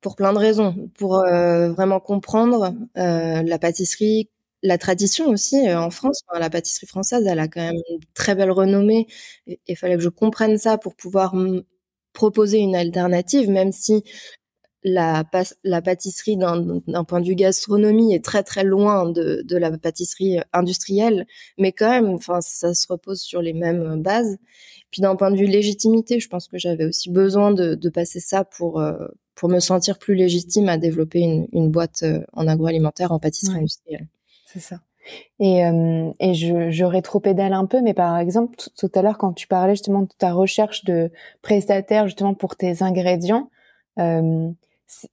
pour 0.00 0.14
plein 0.14 0.32
de 0.32 0.38
raisons. 0.38 0.90
Pour 0.96 1.18
euh, 1.18 1.72
vraiment 1.72 1.98
comprendre 1.98 2.74
euh, 2.96 3.42
la 3.42 3.58
pâtisserie, 3.58 4.30
la 4.62 4.78
tradition 4.78 5.28
aussi 5.28 5.72
en 5.72 5.90
France. 5.90 6.22
la 6.32 6.50
pâtisserie 6.50 6.86
française, 6.86 7.26
elle 7.26 7.40
a 7.40 7.48
quand 7.48 7.60
même 7.60 7.80
une 7.90 8.00
très 8.14 8.34
belle 8.34 8.50
renommée. 8.52 9.06
Il 9.46 9.76
fallait 9.76 9.96
que 9.96 10.02
je 10.02 10.08
comprenne 10.08 10.58
ça 10.58 10.78
pour 10.78 10.94
pouvoir 10.94 11.34
proposer 12.18 12.58
une 12.58 12.74
alternative, 12.74 13.48
même 13.48 13.70
si 13.70 14.02
la, 14.82 15.22
la 15.62 15.82
pâtisserie 15.82 16.36
d'un 16.36 17.04
point 17.04 17.20
de 17.20 17.26
vue 17.26 17.36
gastronomie 17.36 18.12
est 18.12 18.24
très 18.24 18.42
très 18.42 18.64
loin 18.64 19.08
de, 19.08 19.44
de, 19.44 19.56
la 19.56 19.70
pâtisserie 19.78 20.38
industrielle, 20.52 21.26
mais 21.58 21.70
quand 21.70 21.90
même, 21.90 22.08
enfin, 22.08 22.40
ça 22.40 22.74
se 22.74 22.86
repose 22.88 23.20
sur 23.20 23.40
les 23.40 23.52
mêmes 23.52 24.02
bases. 24.02 24.36
Puis 24.90 25.00
d'un 25.00 25.14
point 25.14 25.30
de 25.30 25.36
vue 25.36 25.46
légitimité, 25.46 26.18
je 26.18 26.28
pense 26.28 26.48
que 26.48 26.58
j'avais 26.58 26.86
aussi 26.86 27.08
besoin 27.10 27.52
de, 27.52 27.76
de, 27.76 27.88
passer 27.88 28.18
ça 28.18 28.42
pour 28.44 28.80
euh, 28.80 29.06
pour 29.36 29.48
me 29.48 29.60
sentir 29.60 29.98
plus 29.98 30.16
légitime 30.16 30.68
à 30.68 30.76
développer 30.76 31.20
une, 31.20 31.46
une 31.52 31.70
boîte 31.70 32.02
euh, 32.02 32.24
en 32.32 32.48
agroalimentaire 32.48 33.12
en 33.12 33.20
pâtisserie 33.20 33.58
industrielle. 33.58 34.08
C'est 34.46 34.60
ça. 34.60 34.80
Et, 35.40 35.64
euh, 35.64 36.10
et 36.20 36.34
je, 36.34 36.70
je 36.70 36.84
rétro-pédale 36.84 37.52
un 37.52 37.66
peu, 37.66 37.80
mais 37.80 37.94
par 37.94 38.18
exemple, 38.18 38.56
tout 38.76 38.90
à 38.94 39.02
l'heure, 39.02 39.18
quand 39.18 39.32
tu 39.32 39.46
parlais 39.46 39.74
justement 39.74 40.02
de 40.02 40.08
ta 40.18 40.32
recherche 40.32 40.84
de 40.84 41.10
prestataire 41.42 42.06
justement 42.06 42.34
pour 42.34 42.56
tes 42.56 42.82
ingrédients, 42.82 43.50
euh, 43.98 44.48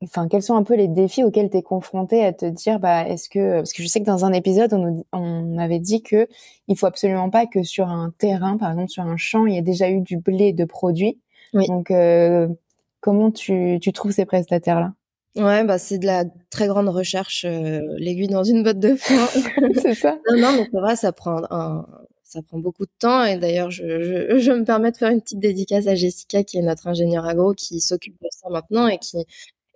enfin, 0.03 0.27
quels 0.27 0.41
sont 0.41 0.55
un 0.55 0.63
peu 0.63 0.75
les 0.75 0.87
défis 0.87 1.23
auxquels 1.23 1.49
tu 1.49 1.57
es 1.57 1.61
confronté 1.61 2.23
à 2.25 2.33
te 2.33 2.45
dire, 2.45 2.79
bah, 2.79 3.07
est-ce 3.07 3.29
que, 3.29 3.57
parce 3.57 3.73
que 3.73 3.83
je 3.83 3.87
sais 3.87 3.99
que 3.99 4.05
dans 4.05 4.25
un 4.25 4.33
épisode, 4.33 4.73
on, 4.73 5.03
on 5.11 5.57
avait 5.57 5.79
dit 5.79 6.01
que 6.01 6.27
il 6.67 6.77
faut 6.77 6.87
absolument 6.87 7.29
pas 7.29 7.45
que 7.45 7.63
sur 7.63 7.87
un 7.87 8.11
terrain, 8.17 8.57
par 8.57 8.71
exemple 8.71 8.89
sur 8.89 9.03
un 9.03 9.17
champ, 9.17 9.45
il 9.45 9.53
y 9.53 9.57
ait 9.57 9.61
déjà 9.61 9.89
eu 9.89 10.01
du 10.01 10.17
blé 10.17 10.53
de 10.53 10.65
produits. 10.65 11.19
Oui. 11.53 11.67
Donc, 11.67 11.91
euh, 11.91 12.47
comment 13.01 13.31
tu, 13.31 13.77
tu 13.81 13.93
trouves 13.93 14.11
ces 14.11 14.25
prestataires-là? 14.25 14.93
Ouais, 15.35 15.65
bah 15.65 15.77
c'est 15.77 15.97
de 15.97 16.05
la 16.05 16.23
très 16.49 16.67
grande 16.67 16.87
recherche, 16.87 17.43
euh, 17.45 17.81
l'aiguille 17.97 18.27
dans 18.29 18.43
une 18.45 18.63
botte 18.63 18.79
de 18.79 18.95
foin. 18.95 19.27
c'est 19.81 19.93
ça. 19.93 20.17
Non, 20.31 20.39
non, 20.39 20.51
mais 20.53 20.69
c'est 20.71 20.79
vrai, 20.79 20.95
ça 20.95 21.11
prend 21.11 21.41
un, 21.49 21.85
ça 22.23 22.41
prend 22.41 22.57
beaucoup 22.57 22.85
de 22.85 22.91
temps. 22.99 23.23
Et 23.25 23.37
d'ailleurs, 23.37 23.69
je, 23.69 24.01
je, 24.01 24.39
je, 24.39 24.51
me 24.51 24.63
permets 24.63 24.91
de 24.91 24.97
faire 24.97 25.09
une 25.11 25.21
petite 25.21 25.39
dédicace 25.39 25.87
à 25.87 25.95
Jessica, 25.95 26.43
qui 26.43 26.57
est 26.57 26.61
notre 26.61 26.87
ingénieure 26.87 27.25
agro, 27.25 27.53
qui 27.53 27.81
s'occupe 27.81 28.15
de 28.21 28.27
ça 28.31 28.49
maintenant 28.49 28.87
et 28.87 28.97
qui 28.97 29.17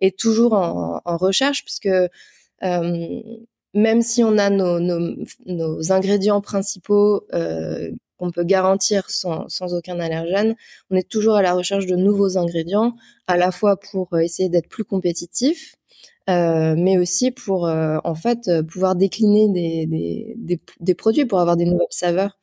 est 0.02 0.18
toujours 0.18 0.54
en, 0.54 1.02
en 1.04 1.18
recherche, 1.18 1.66
puisque 1.66 1.90
euh, 2.64 3.22
même 3.74 4.02
si 4.02 4.24
on 4.24 4.38
a 4.38 4.50
nos, 4.50 4.80
nos, 4.80 5.16
nos 5.46 5.92
ingrédients 5.92 6.42
principaux 6.42 7.26
euh, 7.34 7.92
qu'on 8.20 8.32
peut 8.32 8.44
garantir 8.44 9.10
sans, 9.10 9.48
aucun 9.74 10.00
allergène, 10.00 10.56
on 10.92 10.96
est 10.96 11.10
toujours 11.10 11.36
à 11.36 11.42
la 11.42 11.54
recherche 11.54 11.86
de 11.86 11.96
nouveaux 11.96 12.38
ingrédients, 12.38 12.96
à 13.28 13.38
la 13.38 13.52
fois 13.52 13.78
pour 13.80 14.18
essayer 14.20 14.50
d'être 14.50 14.70
plus 14.70 14.84
compétitif, 14.84 15.76
euh, 16.30 16.76
mais 16.78 16.98
aussi 16.98 17.32
pour 17.32 17.68
euh, 17.68 17.98
en 18.04 18.14
fait 18.14 18.50
pouvoir 18.68 18.96
décliner 18.96 19.48
des, 19.50 20.94
produits 20.96 21.26
pour 21.26 21.40
avoir 21.40 21.58
des 21.58 21.66
nouvelles 21.66 21.88
saveurs. 21.90 22.38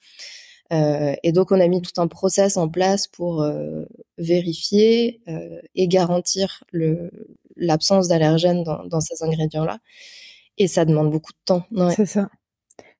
Euh, 0.73 1.15
et 1.23 1.33
donc 1.33 1.53
on 1.53 1.61
a 1.61 1.69
mis 1.69 1.81
tout 1.81 2.01
un 2.01 2.09
process 2.09 2.57
en 2.57 2.69
place 2.69 3.07
pour 3.07 3.43
euh, 3.43 3.85
vérifier 4.19 5.21
euh, 5.29 5.61
et 5.75 5.87
garantir 5.87 6.65
l'absence 7.57 8.09
d'allergènes 8.09 8.65
dans, 8.65 9.01
ces 9.01 9.23
ingrédients-là. 9.23 9.79
Et 10.59 10.69
ça 10.69 10.85
demande 10.85 11.11
beaucoup 11.11 11.33
de 11.33 11.39
temps. 11.45 11.65
C'est 11.95 12.07
ça 12.07 12.29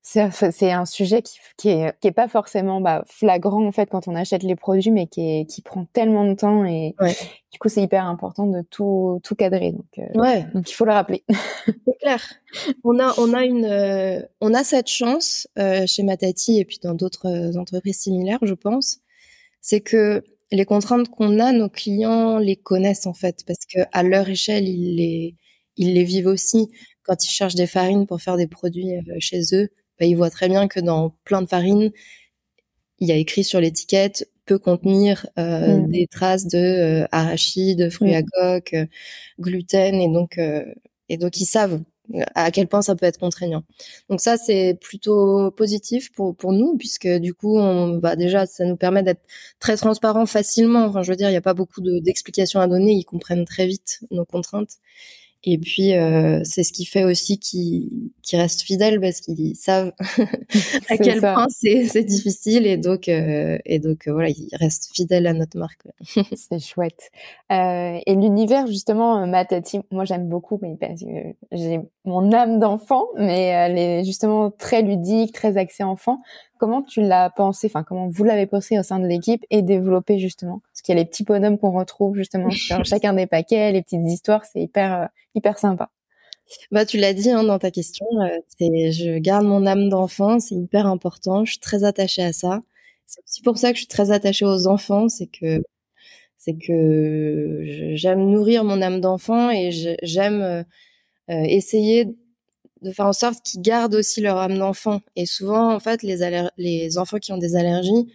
c'est 0.09 0.71
un 0.71 0.85
sujet 0.85 1.21
qui, 1.21 1.39
qui, 1.57 1.69
est, 1.71 1.93
qui 2.01 2.07
est 2.07 2.13
pas 2.13 2.29
forcément 2.29 2.81
bah, 2.81 3.03
flagrant 3.09 3.67
en 3.67 3.73
fait 3.73 3.91
quand 3.91 4.07
on 4.07 4.15
achète 4.15 4.45
les 4.45 4.55
produits, 4.55 4.93
mais 4.93 5.09
qui, 5.09 5.21
est, 5.21 5.47
qui 5.47 5.63
prend 5.63 5.85
tellement 5.87 6.25
de 6.25 6.35
temps 6.35 6.65
et 6.65 6.95
du 7.51 7.59
coup 7.59 7.69
c'est 7.69 7.83
hyper 7.83 8.07
important 8.07 8.47
de 8.47 8.63
tout, 8.71 9.21
tout 9.25 9.35
cadrer. 9.35 9.73
Donc, 9.73 9.87
euh, 9.99 10.21
ouais. 10.21 10.47
donc 10.55 10.71
il 10.71 10.75
faut 10.75 10.85
le 10.85 10.93
rappeler. 10.93 11.25
c'est 11.67 11.99
clair. 12.01 12.23
On 12.85 13.01
a 13.01 13.15
on 13.19 13.35
a 13.35 13.45
une 13.45 13.65
euh, 13.65 14.23
on 14.41 14.55
a 14.55 14.63
cette 14.63 14.87
chance 14.87 15.49
euh, 15.59 15.85
chez 15.89 16.05
Matati 16.05 16.61
et 16.61 16.65
puis 16.65 16.79
dans 16.81 16.95
d'autres 16.95 17.57
entreprises 17.59 17.99
similaires, 17.99 18.39
je 18.43 18.55
pense, 18.55 18.99
c'est 19.61 19.81
que 19.81 20.23
les 20.53 20.65
contraintes 20.65 21.09
qu'on 21.09 21.41
a, 21.41 21.51
nos 21.51 21.69
clients 21.69 22.39
les 22.39 22.55
connaissent 22.55 23.07
en 23.07 23.15
fait 23.15 23.41
parce 23.45 23.67
que 23.67 23.81
à 23.91 24.05
leur 24.05 24.29
échelle 24.29 24.69
ils 24.69 24.95
les 24.95 25.35
ils 25.77 25.95
les 25.95 26.05
vivent 26.05 26.29
aussi 26.29 26.71
quand 27.03 27.25
ils 27.25 27.31
cherchent 27.31 27.57
des 27.57 27.67
farines 27.67 28.07
pour 28.07 28.21
faire 28.21 28.37
des 28.37 28.47
produits 28.47 28.93
chez 29.19 29.41
eux 29.53 29.69
bah, 29.99 30.07
il 30.07 30.15
voit 30.15 30.31
très 30.31 30.49
bien 30.49 30.69
que 30.69 30.81
dans 30.81 31.11
plein 31.25 31.43
de 31.43 31.47
farines, 31.49 31.93
il 32.99 33.09
y 33.09 33.13
a 33.13 33.17
écrit 33.17 33.45
sur 33.45 33.61
l'étiquette 33.61 34.29
peut 34.47 34.59
contenir 34.59 35.27
euh, 35.39 35.79
mm. 35.79 35.91
des 35.91 36.07
traces 36.07 36.47
de 36.47 36.59
euh, 36.59 37.07
arachides, 37.13 37.91
fruits 37.91 38.15
à 38.15 38.23
coque, 38.23 38.73
euh, 38.75 38.87
gluten, 39.41 39.97
et 39.97 40.09
donc 40.09 40.39
euh, 40.39 40.65
et 41.09 41.19
donc 41.19 41.39
ils 41.41 41.47
savent 41.47 41.81
à 42.37 42.53
quel 42.53 42.69
point 42.69 42.83
ça 42.83 42.95
peut 42.95 43.07
être 43.07 43.19
contraignant. 43.19 43.65
Donc 44.09 44.21
ça 44.21 44.37
c'est 44.37 44.79
plutôt 44.81 45.51
positif 45.51 46.13
pour 46.13 46.37
pour 46.37 46.53
nous 46.53 46.77
puisque 46.77 47.09
du 47.09 47.35
coup 47.35 47.59
on 47.59 47.99
bah 47.99 48.15
déjà 48.15 48.47
ça 48.47 48.65
nous 48.65 48.77
permet 48.77 49.03
d'être 49.03 49.23
très 49.59 49.77
transparent 49.77 50.27
facilement. 50.27 50.85
Enfin 50.87 51.03
je 51.03 51.11
veux 51.11 51.17
dire 51.17 51.29
il 51.29 51.33
n'y 51.33 51.37
a 51.37 51.43
pas 51.43 51.55
beaucoup 51.55 51.81
d'explications 51.83 52.61
à 52.61 52.69
donner, 52.69 52.93
ils 52.93 53.05
comprennent 53.05 53.45
très 53.45 53.67
vite 53.67 54.01
nos 54.13 54.25
contraintes. 54.25 54.79
Et 55.49 55.59
puis, 55.59 55.95
euh, 55.95 56.41
c'est 56.43 56.65
ce 56.65 56.73
qui 56.73 56.85
fait 56.85 57.05
aussi 57.05 57.39
qu'ils 57.39 58.11
restent 58.33 58.63
fidèles 58.63 59.01
parce 59.01 59.21
qu'ils 59.21 59.55
savent 59.55 59.93
à 60.91 60.97
quel 60.97 61.21
point 61.21 61.47
c'est 61.49 62.03
difficile. 62.03 62.67
Et 62.67 62.77
donc, 62.77 63.09
euh, 63.09 63.57
et 63.65 63.79
donc 63.79 64.09
euh, 64.09 64.13
voilà, 64.13 64.31
ils 64.31 64.49
restent 64.59 64.91
fidèles 64.93 65.29
à 65.29 65.33
notre 65.35 65.57
marque. 65.57 65.87
c'est 66.35 66.59
chouette. 66.59 67.13
Et 67.49 68.15
l'univers, 68.17 68.67
justement, 68.67 69.25
Matati, 69.29 69.79
moi 69.93 70.05
j'aime 70.05 70.29
beaucoup, 70.29 70.59
mais 70.61 70.77
parce 70.81 71.01
que 71.01 71.37
j'ai 71.53 71.79
mon 72.05 72.33
âme 72.33 72.59
d'enfant, 72.59 73.07
mais 73.17 73.43
elle 73.43 73.79
est 73.79 74.05
justement 74.05 74.51
très 74.51 74.83
ludique, 74.83 75.33
très 75.33 75.57
axée 75.57 75.85
enfant. 75.85 76.23
Comment 76.59 76.83
tu 76.83 77.03
l'as 77.03 77.31
pensé, 77.31 77.67
enfin 77.67 77.83
comment 77.83 78.09
vous 78.09 78.25
l'avez 78.25 78.47
pensé 78.47 78.79
au 78.79 78.83
sein 78.83 78.99
de 78.99 79.07
l'équipe 79.07 79.45
et 79.51 79.63
développé 79.63 80.19
justement? 80.19 80.63
Parce 80.73 80.83
qu'il 80.83 80.95
y 80.95 80.99
a 80.99 81.03
les 81.03 81.09
petits 81.09 81.25
bonhommes 81.25 81.59
qu'on 81.59 81.73
retrouve 81.73 82.17
justement 82.17 82.51
sur 82.51 82.85
chacun 82.85 83.13
des 83.13 83.27
paquets, 83.27 83.73
les 83.73 83.83
petites 83.83 84.07
histoires, 84.07 84.45
c'est 84.45 84.61
hyper 84.61 85.03
euh, 85.03 85.07
hyper 85.35 85.59
sympa. 85.59 85.91
Bah 86.71 86.87
tu 86.87 86.97
l'as 86.99 87.13
dit 87.13 87.31
hein, 87.31 87.43
dans 87.45 87.59
ta 87.59 87.71
question, 87.71 88.07
euh, 88.23 88.39
je 88.61 89.19
garde 89.19 89.45
mon 89.47 89.67
âme 89.67 89.89
d'enfant, 89.89 90.39
c'est 90.39 90.55
hyper 90.55 90.87
important, 90.87 91.45
je 91.45 91.53
suis 91.53 91.61
très 91.61 91.85
attachée 91.85 92.23
à 92.23 92.33
ça. 92.33 92.63
C'est 93.07 93.21
aussi 93.25 93.43
pour 93.43 93.59
ça 93.59 93.71
que 93.71 93.77
je 93.77 93.81
suis 93.83 93.89
très 93.89 94.11
attachée 94.13 94.45
aux 94.47 94.67
enfants, 94.67 95.09
c'est 95.09 95.27
que 95.27 95.63
c'est 96.39 96.57
que 96.57 97.63
j'aime 97.95 98.31
nourrir 98.31 98.63
mon 98.65 98.81
âme 98.81 99.01
d'enfant 99.01 99.51
et 99.51 99.71
j'aime 100.03 100.43
euh, 100.43 100.63
essayer 101.29 102.17
de 102.87 102.93
faire 102.93 103.07
en 103.07 103.13
sorte 103.13 103.43
qu'ils 103.45 103.63
gardent 103.63 103.95
aussi 103.95 104.21
leur 104.21 104.39
âme 104.39 104.59
d'enfant. 104.59 105.01
Et 105.17 105.27
souvent, 105.27 105.75
en 105.75 105.81
fait, 105.81 106.03
les, 106.03 106.19
les 106.57 106.99
enfants 106.99 107.19
qui 107.19 107.33
ont 107.33 107.39
des 107.39 107.57
allergies, 107.57 108.07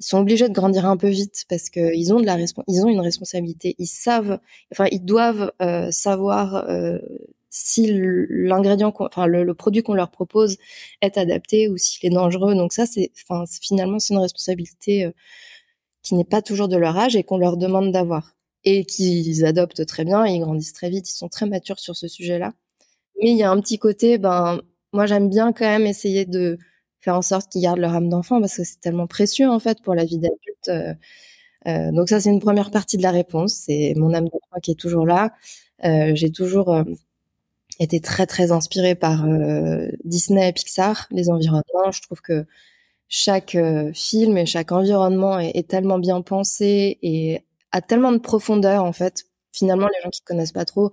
ils 0.00 0.06
sont 0.06 0.18
obligés 0.18 0.48
de 0.48 0.52
grandir 0.52 0.86
un 0.86 0.96
peu 0.96 1.08
vite 1.08 1.44
parce 1.48 1.70
qu'ils 1.70 2.12
ont 2.12 2.20
de 2.20 2.26
la 2.26 2.36
ils 2.68 2.84
ont 2.84 2.88
une 2.88 3.00
responsabilité. 3.00 3.74
Ils 3.78 3.86
savent, 3.86 4.38
enfin, 4.72 4.86
ils 4.90 5.04
doivent 5.04 5.52
euh, 5.62 5.90
savoir 5.90 6.68
euh, 6.68 6.98
si 7.50 7.86
l'ingrédient, 8.28 8.92
enfin, 8.98 9.26
le, 9.26 9.54
produit 9.54 9.82
qu'on 9.82 9.94
leur 9.94 10.10
propose 10.10 10.56
est 11.00 11.16
adapté 11.18 11.68
ou 11.68 11.76
s'il 11.76 12.06
est 12.10 12.14
dangereux. 12.14 12.54
Donc 12.54 12.72
ça, 12.72 12.86
c'est, 12.86 13.12
enfin, 13.22 13.44
finalement, 13.62 13.98
c'est 13.98 14.14
une 14.14 14.20
responsabilité 14.20 15.04
euh, 15.04 15.12
qui 16.02 16.14
n'est 16.16 16.24
pas 16.24 16.42
toujours 16.42 16.68
de 16.68 16.76
leur 16.76 16.96
âge 16.98 17.16
et 17.16 17.24
qu'on 17.24 17.38
leur 17.38 17.56
demande 17.56 17.92
d'avoir 17.92 18.34
et 18.64 18.84
qu'ils 18.84 19.44
adoptent 19.44 19.86
très 19.86 20.04
bien. 20.04 20.26
Ils 20.26 20.40
grandissent 20.40 20.72
très 20.72 20.90
vite. 20.90 21.08
Ils 21.10 21.14
sont 21.14 21.28
très 21.28 21.46
matures 21.46 21.78
sur 21.78 21.96
ce 21.96 22.08
sujet-là. 22.08 22.54
Mais 23.20 23.30
il 23.30 23.36
y 23.36 23.42
a 23.42 23.50
un 23.50 23.60
petit 23.60 23.78
côté, 23.78 24.18
ben, 24.18 24.60
moi 24.92 25.06
j'aime 25.06 25.28
bien 25.28 25.52
quand 25.52 25.66
même 25.66 25.86
essayer 25.86 26.24
de 26.26 26.58
faire 27.00 27.16
en 27.16 27.22
sorte 27.22 27.50
qu'ils 27.50 27.62
gardent 27.62 27.78
leur 27.78 27.94
âme 27.94 28.08
d'enfant 28.08 28.40
parce 28.40 28.56
que 28.56 28.64
c'est 28.64 28.80
tellement 28.80 29.06
précieux 29.06 29.48
en 29.48 29.58
fait 29.60 29.82
pour 29.82 29.94
la 29.94 30.04
vie 30.04 30.18
d'adulte. 30.18 30.68
Euh, 30.68 30.94
euh 31.66 31.92
donc 31.92 32.08
ça 32.08 32.20
c'est 32.20 32.30
une 32.30 32.40
première 32.40 32.70
partie 32.70 32.96
de 32.96 33.02
la 33.02 33.10
réponse, 33.10 33.54
c'est 33.54 33.94
mon 33.96 34.14
âme 34.14 34.24
d'enfant 34.24 34.60
qui 34.62 34.72
est 34.72 34.74
toujours 34.80 35.06
là. 35.06 35.32
Euh, 35.84 36.14
J'ai 36.14 36.30
toujours 36.30 36.74
été 37.80 38.00
très 38.00 38.26
très 38.26 38.52
inspirée 38.52 38.94
par 38.94 39.26
Disney 40.04 40.48
et 40.48 40.52
Pixar, 40.52 41.06
les 41.10 41.30
environnements. 41.30 41.90
Je 41.92 42.02
trouve 42.02 42.20
que 42.20 42.46
chaque 43.08 43.56
film 43.94 44.38
et 44.38 44.46
chaque 44.46 44.72
environnement 44.72 45.38
est, 45.38 45.52
est, 45.56 45.68
tellement 45.68 45.98
bien 45.98 46.22
pensé 46.22 46.98
et 47.02 47.44
a 47.72 47.82
tellement 47.82 48.12
de 48.12 48.18
profondeur 48.18 48.84
en 48.84 48.92
fait. 48.92 49.24
Finalement, 49.52 49.88
les 49.88 50.02
gens 50.02 50.10
qui 50.10 50.22
connaissent 50.22 50.52
pas 50.52 50.64
trop 50.64 50.92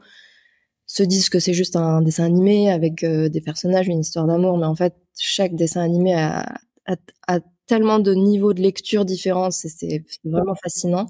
se 0.91 1.03
disent 1.03 1.29
que 1.29 1.39
c'est 1.39 1.53
juste 1.53 1.77
un 1.77 2.01
dessin 2.01 2.25
animé 2.25 2.69
avec 2.69 3.03
euh, 3.05 3.29
des 3.29 3.39
personnages, 3.39 3.87
une 3.87 4.01
histoire 4.01 4.27
d'amour, 4.27 4.57
mais 4.57 4.65
en 4.65 4.75
fait, 4.75 4.93
chaque 5.17 5.55
dessin 5.55 5.81
animé 5.81 6.13
a, 6.15 6.45
a, 6.85 7.39
tellement 7.65 7.99
de 7.99 8.13
niveaux 8.13 8.53
de 8.53 8.61
lecture 8.61 9.05
différents, 9.05 9.51
c'est 9.51 10.03
vraiment 10.25 10.55
fascinant. 10.61 11.05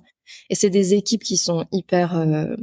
Et 0.52 0.56
c'est 0.56 0.70
des 0.70 0.94
équipes 0.94 1.24
qui 1.24 1.36
sont 1.38 1.66
hyper, 1.72 2.16
euh, 2.16 2.56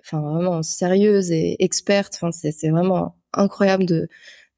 enfin 0.00 0.22
vraiment 0.22 0.62
sérieuses 0.62 1.30
et 1.30 1.62
expertes. 1.62 2.14
Enfin, 2.14 2.32
c'est 2.32 2.70
vraiment 2.70 3.16
incroyable 3.34 3.84
de, 3.84 4.08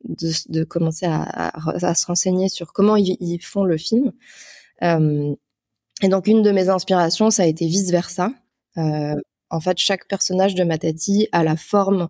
de, 0.04 0.30
de 0.48 0.62
commencer 0.62 1.06
à, 1.06 1.50
à, 1.56 1.94
se 1.96 2.06
renseigner 2.06 2.48
sur 2.48 2.72
comment 2.72 2.94
ils, 2.94 3.40
font 3.42 3.64
le 3.64 3.76
film. 3.76 4.12
Euh, 4.84 5.34
et 6.02 6.08
donc 6.08 6.28
une 6.28 6.42
de 6.42 6.52
mes 6.52 6.68
inspirations, 6.68 7.30
ça 7.30 7.42
a 7.42 7.46
été 7.46 7.66
vice 7.66 7.90
versa. 7.90 8.30
En 9.50 9.60
fait, 9.60 9.78
chaque 9.78 10.08
personnage 10.08 10.54
de 10.54 10.64
Matati 10.64 11.28
a 11.32 11.44
la 11.44 11.56
forme 11.56 12.08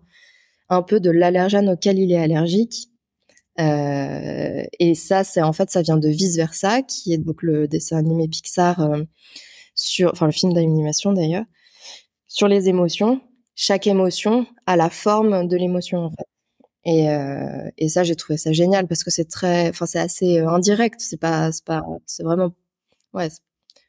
un 0.69 0.81
peu 0.81 0.99
de 0.99 1.11
l'allergène 1.11 1.69
auquel 1.69 1.99
il 1.99 2.11
est 2.11 2.17
allergique. 2.17 2.89
Euh, 3.59 4.63
et 4.79 4.95
ça, 4.95 5.23
c'est 5.23 5.41
en 5.41 5.53
fait, 5.53 5.71
ça 5.71 5.81
vient 5.81 5.97
de 5.97 6.09
Vice 6.09 6.35
Versa, 6.35 6.81
qui 6.83 7.13
est 7.13 7.17
donc 7.17 7.41
le 7.41 7.67
dessin 7.67 7.97
animé 7.97 8.27
Pixar 8.27 8.79
euh, 8.81 9.03
sur, 9.75 10.11
enfin 10.11 10.27
le 10.27 10.31
film 10.31 10.53
d'animation 10.53 11.13
d'ailleurs, 11.13 11.45
sur 12.27 12.47
les 12.47 12.69
émotions. 12.69 13.21
Chaque 13.55 13.87
émotion 13.87 14.45
a 14.67 14.75
la 14.75 14.89
forme 14.89 15.47
de 15.47 15.57
l'émotion 15.57 15.99
en 16.05 16.09
fait. 16.11 16.27
Et, 16.85 17.09
euh, 17.09 17.69
et 17.77 17.89
ça, 17.89 18.03
j'ai 18.03 18.15
trouvé 18.15 18.37
ça 18.37 18.53
génial 18.53 18.87
parce 18.87 19.03
que 19.03 19.11
c'est 19.11 19.25
très, 19.29 19.69
enfin 19.69 19.85
c'est 19.85 19.99
assez 19.99 20.39
euh, 20.39 20.49
indirect. 20.49 21.01
C'est 21.01 21.17
pas, 21.19 21.51
c'est 21.51 21.65
pas, 21.65 21.83
c'est 22.05 22.23
vraiment, 22.23 22.51
ouais, 23.13 23.29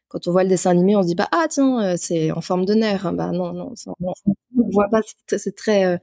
quand 0.09 0.27
on 0.27 0.33
voit 0.33 0.43
le 0.43 0.49
dessin 0.49 0.71
animé, 0.71 0.97
on 0.97 1.03
se 1.03 1.09
dit 1.09 1.15
pas 1.15 1.29
ah 1.33 1.47
tiens 1.49 1.83
euh, 1.83 1.97
c'est 1.99 2.31
en 2.33 2.41
forme 2.41 2.65
de 2.65 2.75
nerf. 2.75 3.13
Bah 3.13 3.31
non 3.33 3.53
non, 3.53 3.75
on 3.97 4.71
voit 4.71 4.89
pas. 4.91 5.01
C'est 5.27 5.55
très 5.55 5.85
euh, 5.85 5.99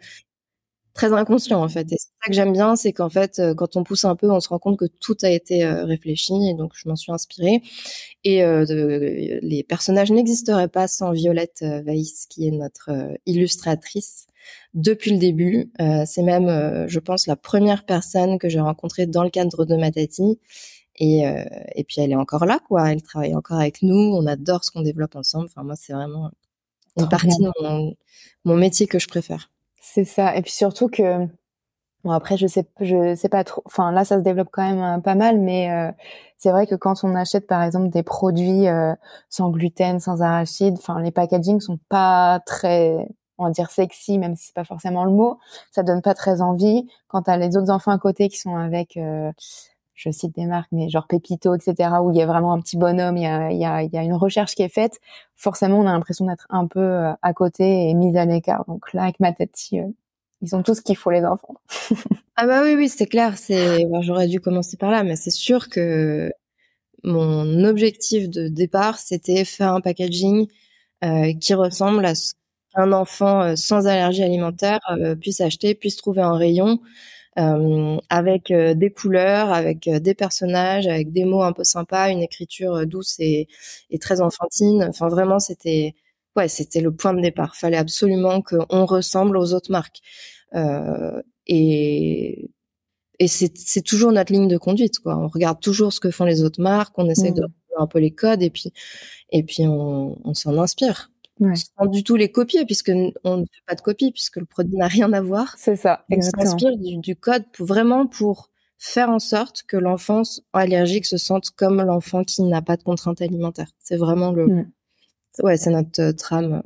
très 0.94 1.12
inconscient 1.14 1.64
en 1.64 1.70
fait. 1.70 1.92
Et 1.92 1.98
c'est 1.98 2.10
ça 2.24 2.28
que 2.28 2.34
j'aime 2.34 2.54
bien, 2.54 2.76
c'est 2.76 2.94
qu'en 2.94 3.10
fait 3.10 3.40
euh, 3.40 3.56
quand 3.56 3.76
on 3.76 3.84
pousse 3.84 4.06
un 4.06 4.16
peu, 4.16 4.32
on 4.32 4.40
se 4.40 4.50
rend 4.50 4.60
compte 4.60 4.78
que 4.78 4.86
tout 4.86 5.18
a 5.24 5.30
été 5.30 5.66
réfléchi. 5.66 6.34
Et 6.50 6.54
donc 6.54 6.74
je 6.76 6.88
m'en 6.88 6.96
suis 6.96 7.12
inspirée. 7.12 7.62
Et 8.24 8.42
de, 8.42 9.40
les 9.42 9.64
personnages 9.64 10.12
n'existeraient 10.12 10.68
pas 10.68 10.88
sans 10.88 11.12
Violette 11.12 11.64
Weiss, 11.86 12.28
qui 12.28 12.48
est 12.48 12.52
notre 12.52 12.92
illustratrice 13.26 14.28
depuis 14.76 15.12
le 15.12 15.18
début. 15.18 15.72
c'est 16.06 16.22
même, 16.22 16.88
je 16.88 17.00
pense, 17.00 17.28
la 17.28 17.36
première 17.36 17.86
personne 17.86 18.38
que 18.40 18.50
j'ai 18.50 18.60
rencontrée 18.60 19.08
dans 19.08 19.24
le 19.24 19.30
cadre 19.30 19.66
de 19.66 19.76
Matati 19.76 20.40
et, 20.98 21.28
euh, 21.28 21.44
et 21.76 21.84
puis 21.84 22.02
elle 22.02 22.12
est 22.12 22.16
encore 22.16 22.46
là, 22.46 22.60
quoi. 22.68 22.92
Elle 22.92 23.02
travaille 23.02 23.36
encore 23.36 23.60
avec 23.60 23.82
nous. 23.82 23.96
On 23.96 24.26
adore 24.26 24.64
ce 24.64 24.72
qu'on 24.72 24.82
développe 24.82 25.16
ensemble. 25.16 25.46
Enfin, 25.46 25.64
moi, 25.64 25.76
c'est 25.76 25.94
vraiment 25.94 26.32
une 26.98 27.10
partie 27.10 27.38
de 27.38 27.52
mon, 27.62 27.96
mon, 28.46 28.56
métier 28.56 28.88
que 28.88 29.00
je 29.00 29.08
préfère. 29.08 29.52
C'est 29.82 30.06
ça. 30.06 30.36
Et 30.38 30.42
puis 30.42 30.52
surtout 30.52 30.88
que, 30.88 31.28
bon, 32.04 32.12
après, 32.12 32.38
je 32.38 32.48
sais, 32.48 32.66
je 32.80 33.16
sais 33.16 33.30
pas 33.30 33.44
trop. 33.44 33.62
Enfin, 33.66 33.92
là, 33.92 34.06
ça 34.06 34.18
se 34.18 34.24
développe 34.24 34.50
quand 34.52 34.64
même 34.64 35.00
euh, 35.00 35.02
pas 35.02 35.16
mal, 35.16 35.40
mais 35.40 35.72
euh, 35.72 35.92
c'est 36.38 36.52
vrai 36.52 36.68
que 36.68 36.76
quand 36.76 37.04
on 37.04 37.14
achète, 37.16 37.48
par 37.48 37.64
exemple, 37.64 37.90
des 37.90 38.04
produits 38.04 38.68
euh, 38.68 38.94
sans 39.30 39.50
gluten, 39.50 40.00
sans 40.00 40.22
arachide, 40.22 40.76
enfin, 40.78 41.02
les 41.02 41.12
packagings 41.12 41.60
sont 41.60 41.80
pas 41.90 42.40
très 42.46 43.08
on 43.38 43.44
va 43.44 43.52
dire 43.52 43.70
sexy, 43.70 44.18
même 44.18 44.38
si 44.38 44.46
c'est 44.46 44.56
pas 44.56 44.64
forcément 44.64 45.04
le 45.04 45.12
mot, 45.12 45.40
ça 45.70 45.84
donne 45.84 46.02
pas 46.02 46.14
très 46.14 46.42
envie. 46.42 46.88
Quand 47.10 47.24
t'as 47.24 47.36
les 47.36 47.58
autres 47.58 47.70
enfants 47.70 47.92
à 47.92 47.98
côté 47.98 48.30
qui 48.30 48.38
sont 48.38 48.56
avec 48.56 48.98
je 49.96 50.10
cite 50.12 50.36
des 50.36 50.46
marques, 50.46 50.68
mais 50.72 50.90
genre 50.90 51.08
Pépito, 51.08 51.56
etc., 51.56 51.90
où 52.04 52.12
il 52.12 52.18
y 52.18 52.22
a 52.22 52.26
vraiment 52.26 52.54
un 52.54 52.60
petit 52.60 52.78
bonhomme, 52.78 53.18
il 53.18 53.24
y 53.24 53.26
a, 53.26 53.52
il 53.52 53.58
y 53.58 53.66
a, 53.66 53.82
il 53.82 53.92
y 53.92 53.98
a 53.98 54.04
une 54.04 54.14
recherche 54.14 54.54
qui 54.54 54.62
est 54.62 54.70
faite, 54.70 55.00
forcément, 55.36 55.80
on 55.80 55.88
a 55.88 55.94
l'impression 55.94 56.26
d'être 56.26 56.46
un 56.50 56.68
peu 56.68 56.82
euh, 56.82 57.14
à 57.22 57.34
côté 57.34 57.90
et 57.90 57.94
mise 57.94 58.16
à 58.18 58.26
l'écart. 58.26 58.66
Donc 58.68 58.94
là, 58.94 59.04
avec 59.04 59.20
ma 59.22 59.32
tête, 59.32 59.58
euh, 59.74 59.88
ils 60.42 60.56
ont 60.56 60.64
tout 60.64 60.76
ce 60.76 60.82
qu'il 60.82 60.98
faut, 60.98 61.12
les 61.12 61.24
enfants. 61.24 61.56
ah 62.36 62.46
bah 62.46 62.62
oui, 62.64 62.76
oui, 62.76 62.90
c'est 62.90 63.08
clair. 63.08 63.38
C'est, 63.38 63.86
j'aurais 64.02 64.28
dû 64.28 64.42
commencer 64.42 64.76
par 64.78 64.92
là, 64.92 65.04
mais 65.04 65.16
c'est 65.16 65.32
sûr 65.32 65.70
que 65.70 66.32
mon 67.04 67.64
objectif 67.64 68.30
de 68.30 68.50
départ, 68.50 69.00
c'était 69.00 69.46
faire 69.46 69.74
un 69.74 69.82
packaging 69.82 70.48
euh, 71.04 71.34
qui 71.40 71.54
ressemble 71.54 72.06
à 72.06 72.16
ce 72.16 72.34
qu'un 72.74 72.92
enfant 72.92 73.56
sans 73.56 73.88
allergie 73.88 74.24
alimentaire 74.24 74.80
puisse 75.22 75.40
acheter, 75.40 75.76
puisse 75.76 75.96
trouver 75.96 76.24
en 76.24 76.36
rayon 76.36 76.80
euh, 76.80 76.80
avec 77.36 78.52
euh, 78.52 78.74
des 78.74 78.92
couleurs, 78.92 79.52
avec 79.52 79.88
euh, 79.88 80.00
des 80.00 80.14
personnages, 80.14 80.88
avec 80.88 81.12
des 81.12 81.26
mots 81.26 81.44
un 81.44 81.54
peu 81.54 81.64
sympas, 81.64 82.10
une 82.10 82.24
écriture 82.24 82.86
douce 82.88 83.16
et, 83.20 83.48
et 83.90 84.00
très 84.00 84.22
enfantine. 84.22 84.86
Enfin, 84.90 85.10
vraiment, 85.10 85.40
c'était 85.40 85.96
ouais, 86.36 86.48
c'était 86.48 86.82
le 86.82 86.94
point 86.94 87.14
de 87.14 87.22
départ. 87.22 87.56
Fallait 87.56 87.78
absolument 87.78 88.42
qu'on 88.42 88.86
ressemble 88.86 89.38
aux 89.38 89.54
autres 89.54 89.72
marques. 89.72 90.00
Euh, 90.56 91.22
et 91.48 92.50
et 93.20 93.28
c'est 93.30 93.82
toujours 93.82 94.12
notre 94.12 94.34
ligne 94.34 94.50
de 94.50 94.58
conduite, 94.58 95.00
quoi. 95.00 95.18
On 95.18 95.30
regarde 95.30 95.62
toujours 95.62 95.94
ce 95.94 96.02
que 96.02 96.12
font 96.12 96.26
les 96.26 96.44
autres 96.44 96.62
marques, 96.62 96.98
on 96.98 97.10
essaie 97.10 97.32
de 97.32 97.44
mmh. 97.44 97.82
un 97.82 97.88
peu 97.88 98.00
les 98.00 98.12
codes 98.12 98.44
et 98.44 98.50
puis 98.50 98.74
et 99.32 99.44
puis 99.44 99.66
on, 99.68 100.18
on 100.28 100.34
s'en 100.34 100.58
inspire 100.58 101.12
ouais. 101.40 101.54
sans 101.56 101.86
du 101.86 102.04
tout 102.04 102.16
les 102.16 102.32
copier 102.32 102.66
puisque 102.66 102.92
on 103.24 103.38
ne 103.38 103.44
fait 103.44 103.64
pas 103.68 103.76
de 103.76 103.82
copie 103.82 104.12
puisque 104.12 104.38
le 104.38 104.46
produit 104.46 104.78
n'a 104.78 104.88
rien 104.88 105.12
à 105.14 105.22
voir. 105.22 105.56
C'est 105.58 105.76
ça, 105.76 106.06
exactement. 106.10 106.44
On 106.44 106.50
s'inspire 106.50 106.78
du, 106.78 106.98
du, 106.98 107.16
code 107.16 107.44
pour 107.52 107.66
vraiment 107.66 108.08
pour 108.08 108.50
faire 108.78 109.10
en 109.10 109.20
sorte 109.20 109.64
que 109.64 109.78
l'enfant 109.78 110.24
allergique 110.54 111.06
se 111.06 111.18
sente 111.18 111.52
comme 111.52 111.82
l'enfant 111.82 112.24
qui 112.24 112.44
n'a 112.44 112.62
pas 112.62 112.78
de 112.78 112.84
contrainte 112.84 113.22
alimentaire. 113.22 113.70
C'est 113.80 113.98
vraiment 113.98 114.32
le, 114.32 114.66
ouais, 115.44 115.58
c'est 115.58 115.72
notre 115.72 116.02
euh, 116.02 116.14
trame. 116.14 116.62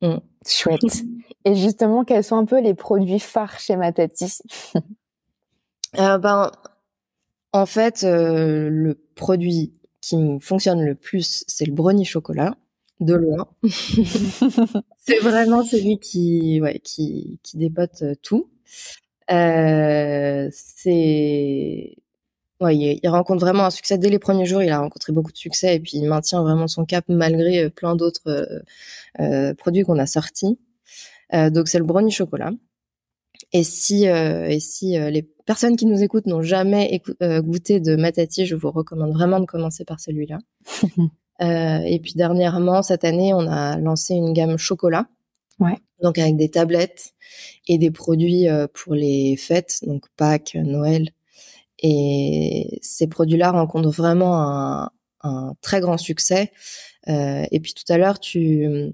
Mm. 0.00 0.16
Chouette. 0.46 0.80
Et 1.44 1.54
justement, 1.54 2.04
quels 2.04 2.24
sont 2.24 2.36
un 2.36 2.44
peu 2.44 2.60
les 2.60 2.74
produits 2.74 3.18
phares 3.18 3.58
chez 3.58 3.76
Matati? 3.76 4.38
Euh, 5.98 6.16
Ben, 6.16 6.50
en 7.52 7.66
fait, 7.66 8.02
euh, 8.02 8.70
le 8.70 8.94
produit 9.14 9.74
qui 10.00 10.16
fonctionne 10.40 10.82
le 10.82 10.94
plus, 10.94 11.44
c'est 11.48 11.66
le 11.66 11.72
brownie 11.72 12.06
chocolat 12.06 12.54
de 13.00 13.14
loin. 13.14 13.48
c'est 14.98 15.18
vraiment 15.18 15.64
celui 15.64 15.98
qui, 15.98 16.60
ouais, 16.60 16.80
qui, 16.80 17.40
qui 17.42 17.56
dépote 17.58 18.02
euh, 18.02 18.14
tout. 18.22 18.50
Euh, 19.30 20.48
c'est, 20.52 21.96
ouais, 22.60 22.76
il, 22.76 23.08
rencontre 23.08 23.40
vraiment 23.40 23.64
un 23.64 23.70
succès 23.70 23.98
dès 23.98 24.10
les 24.10 24.18
premiers 24.18 24.46
jours. 24.46 24.62
Il 24.62 24.70
a 24.70 24.80
rencontré 24.80 25.12
beaucoup 25.12 25.32
de 25.32 25.36
succès 25.36 25.76
et 25.76 25.80
puis 25.80 25.92
il 25.94 26.08
maintient 26.08 26.42
vraiment 26.42 26.68
son 26.68 26.84
cap 26.84 27.04
malgré 27.08 27.64
euh, 27.64 27.70
plein 27.70 27.96
d'autres 27.96 28.62
euh, 29.20 29.54
produits 29.54 29.82
qu'on 29.84 29.98
a 29.98 30.06
sortis. 30.06 30.58
donc 31.32 31.68
c'est 31.68 31.78
le 31.78 31.84
brownie 31.84 32.10
chocolat. 32.12 32.50
Et 33.54 33.64
si, 33.64 34.04
et 34.06 34.60
si 34.60 34.98
les 34.98 35.22
personnes 35.22 35.76
qui 35.76 35.84
nous 35.86 36.02
écoutent 36.02 36.26
n'ont 36.26 36.42
jamais 36.42 37.02
goûté 37.20 37.80
de 37.80 37.96
Matati, 37.96 38.46
je 38.46 38.54
vous 38.54 38.70
recommande 38.70 39.12
vraiment 39.12 39.40
de 39.40 39.46
commencer 39.46 39.84
par 39.84 40.00
celui-là. 40.00 40.38
Euh, 41.42 41.80
et 41.84 41.98
puis 41.98 42.14
dernièrement, 42.14 42.82
cette 42.82 43.04
année, 43.04 43.34
on 43.34 43.46
a 43.46 43.76
lancé 43.78 44.14
une 44.14 44.32
gamme 44.32 44.56
chocolat. 44.58 45.06
Ouais. 45.58 45.76
Donc 46.02 46.18
avec 46.18 46.36
des 46.36 46.50
tablettes 46.50 47.14
et 47.68 47.78
des 47.78 47.90
produits 47.90 48.48
euh, 48.48 48.66
pour 48.72 48.94
les 48.94 49.36
fêtes, 49.36 49.80
donc 49.86 50.04
Pâques, 50.16 50.54
Noël. 50.54 51.10
Et 51.78 52.78
ces 52.82 53.08
produits-là 53.08 53.50
rencontrent 53.50 53.90
vraiment 53.90 54.40
un, 54.40 54.90
un, 55.22 55.54
très 55.62 55.80
grand 55.80 55.98
succès. 55.98 56.52
Euh, 57.08 57.44
et 57.50 57.60
puis 57.60 57.74
tout 57.74 57.90
à 57.92 57.98
l'heure, 57.98 58.20
tu, 58.20 58.92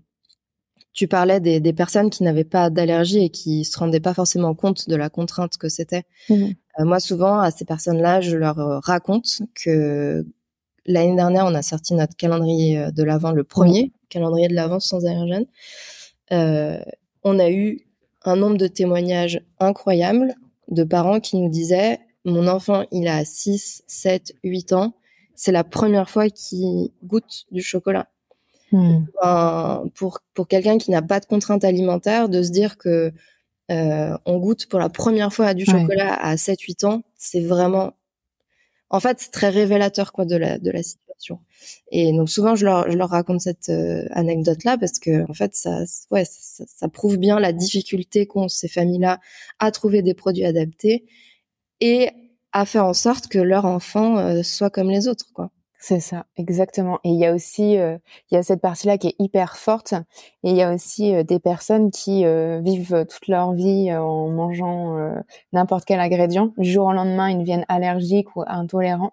tu 0.95 1.07
parlais 1.07 1.41
des, 1.41 1.61
des 1.61 1.73
personnes 1.75 2.09
qui 2.09 2.23
n'avaient 2.23 2.45
pas 2.45 2.71
d'allergie 2.71 3.25
et 3.25 3.31
qui 3.31 3.65
se 3.65 3.79
rendaient 3.79 4.01
pas 4.01 4.15
forcément 4.15 4.55
compte 4.55 4.89
de 4.89 4.97
la 4.97 5.11
contrainte 5.11 5.59
que 5.59 5.69
c'était. 5.69 6.05
Mmh. 6.31 6.35
Euh, 6.81 6.85
moi, 6.85 6.99
souvent, 6.99 7.41
à 7.41 7.51
ces 7.51 7.67
personnes-là, 7.67 8.23
je 8.23 8.37
leur 8.37 8.57
raconte 8.83 9.43
que 9.55 10.25
L'année 10.87 11.17
dernière, 11.17 11.47
on 11.47 11.55
a 11.55 11.63
sorti 11.63 11.95
notre 11.95 12.17
calendrier 12.17 12.79
euh, 12.79 12.91
de 12.91 13.03
l'Avent, 13.03 13.33
le 13.33 13.45
premier 13.45 13.93
calendrier 14.09 14.49
de 14.49 14.55
l'Avent 14.55 14.81
sans 14.81 15.05
allergène. 15.05 15.47
Euh, 16.33 16.81
on 17.25 17.39
a 17.39 17.51
eu 17.51 17.87
un 18.25 18.37
nombre 18.37 18.57
de 18.57 18.67
témoignages 18.67 19.41
incroyables 19.61 20.35
de 20.69 20.85
parents 20.85 21.21
qui 21.21 21.37
nous 21.37 21.51
disaient 21.51 21.99
mon 22.25 22.47
enfant, 22.47 22.85
il 22.93 23.09
a 23.09 23.25
6, 23.25 23.85
7, 23.87 24.35
8 24.45 24.73
ans, 24.73 24.95
c'est 25.35 25.53
la 25.53 25.65
première 25.65 26.11
fois 26.11 26.29
qu'il 26.29 26.91
goûte 27.05 27.47
du 27.51 27.63
chocolat. 27.63 28.09
Hmm. 28.71 29.07
pour 29.95 30.21
pour 30.35 30.47
quelqu'un 30.47 30.77
qui 30.77 30.91
n'a 30.91 31.01
pas 31.01 31.21
de 31.21 31.25
contrainte 31.25 31.65
alimentaire, 31.65 32.29
de 32.29 32.43
se 32.43 32.51
dire 32.51 32.77
que 32.77 33.15
euh, 33.71 34.19
on 34.27 34.37
goûte 34.37 34.67
pour 34.67 34.79
la 34.79 34.91
première 34.91 35.33
fois 35.33 35.47
à 35.47 35.55
du 35.55 35.65
chocolat 35.65 36.13
à 36.13 36.35
7-8 36.37 36.85
ans, 36.85 37.03
c'est 37.17 37.41
vraiment 37.41 37.95
en 38.91 39.01
fait, 39.01 39.21
c'est 39.21 39.31
très 39.31 39.51
révélateur 39.51 40.13
quoi 40.13 40.25
de 40.25 40.37
la 40.37 40.59
de 40.59 40.71
la 40.71 40.83
situation. 40.83 41.41
Et 41.91 42.13
donc 42.13 42.29
souvent, 42.31 42.55
je 42.57 42.65
leur 42.65 42.91
je 42.91 42.97
leur 42.97 43.11
raconte 43.11 43.41
cette 43.41 43.69
euh, 43.71 44.07
anecdote 44.13 44.65
là 44.65 44.79
parce 44.79 44.99
que 44.99 45.29
en 45.31 45.35
fait, 45.35 45.55
ça 45.55 45.81
ouais 46.11 46.25
ça, 46.25 46.65
ça 46.67 46.89
prouve 46.89 47.17
bien 47.19 47.41
la 47.41 47.53
difficulté 47.53 48.27
qu'ont 48.27 48.49
ces 48.49 48.69
familles-là 48.69 49.21
à 49.59 49.71
trouver 49.73 50.03
des 50.03 50.15
produits 50.15 50.45
adaptés 50.45 51.07
et 51.81 52.11
à 52.53 52.65
faire 52.67 52.87
en 52.87 52.95
sorte 52.95 53.29
que 53.29 53.39
leur 53.39 53.65
enfant 53.67 54.19
euh, 54.19 54.43
comme 54.73 54.91
les 54.91 55.09
autres 55.09 55.33
quoi. 55.33 55.51
C'est 55.81 56.01
ça, 56.01 56.27
exactement. 56.37 56.99
Et 57.05 57.11
il 57.11 57.19
y 57.19 57.25
a 57.25 57.33
aussi, 57.33 57.79
euh, 57.79 57.99
il 58.31 58.35
y 58.35 58.37
a 58.37 58.43
cette 58.43 58.61
partie-là 58.61 58.99
qui 58.99 59.09
est 59.09 59.15
hyper 59.21 59.57
forte. 59.57 59.95
Et 60.43 60.51
il 60.51 60.57
y 60.57 60.63
a 60.63 60.75
aussi 60.75 61.15
euh, 61.15 61.23
des 61.23 61.39
personnes 61.39 61.93
qui 61.93 62.25
euh, 62.25 62.61
vivent 62.61 63.07
toute 63.09 63.29
leur 63.29 63.53
vie 63.53 63.93
en 63.95 64.29
mangeant 64.29 64.97
n'importe 65.53 65.85
quel 65.85 66.01
ingrédient. 66.01 66.53
Du 66.59 66.69
jour 66.69 66.87
au 66.87 66.93
lendemain, 66.93 67.31
ils 67.31 67.39
deviennent 67.39 67.65
allergiques 67.69 68.35
ou 68.35 68.43
intolérants. 68.47 69.13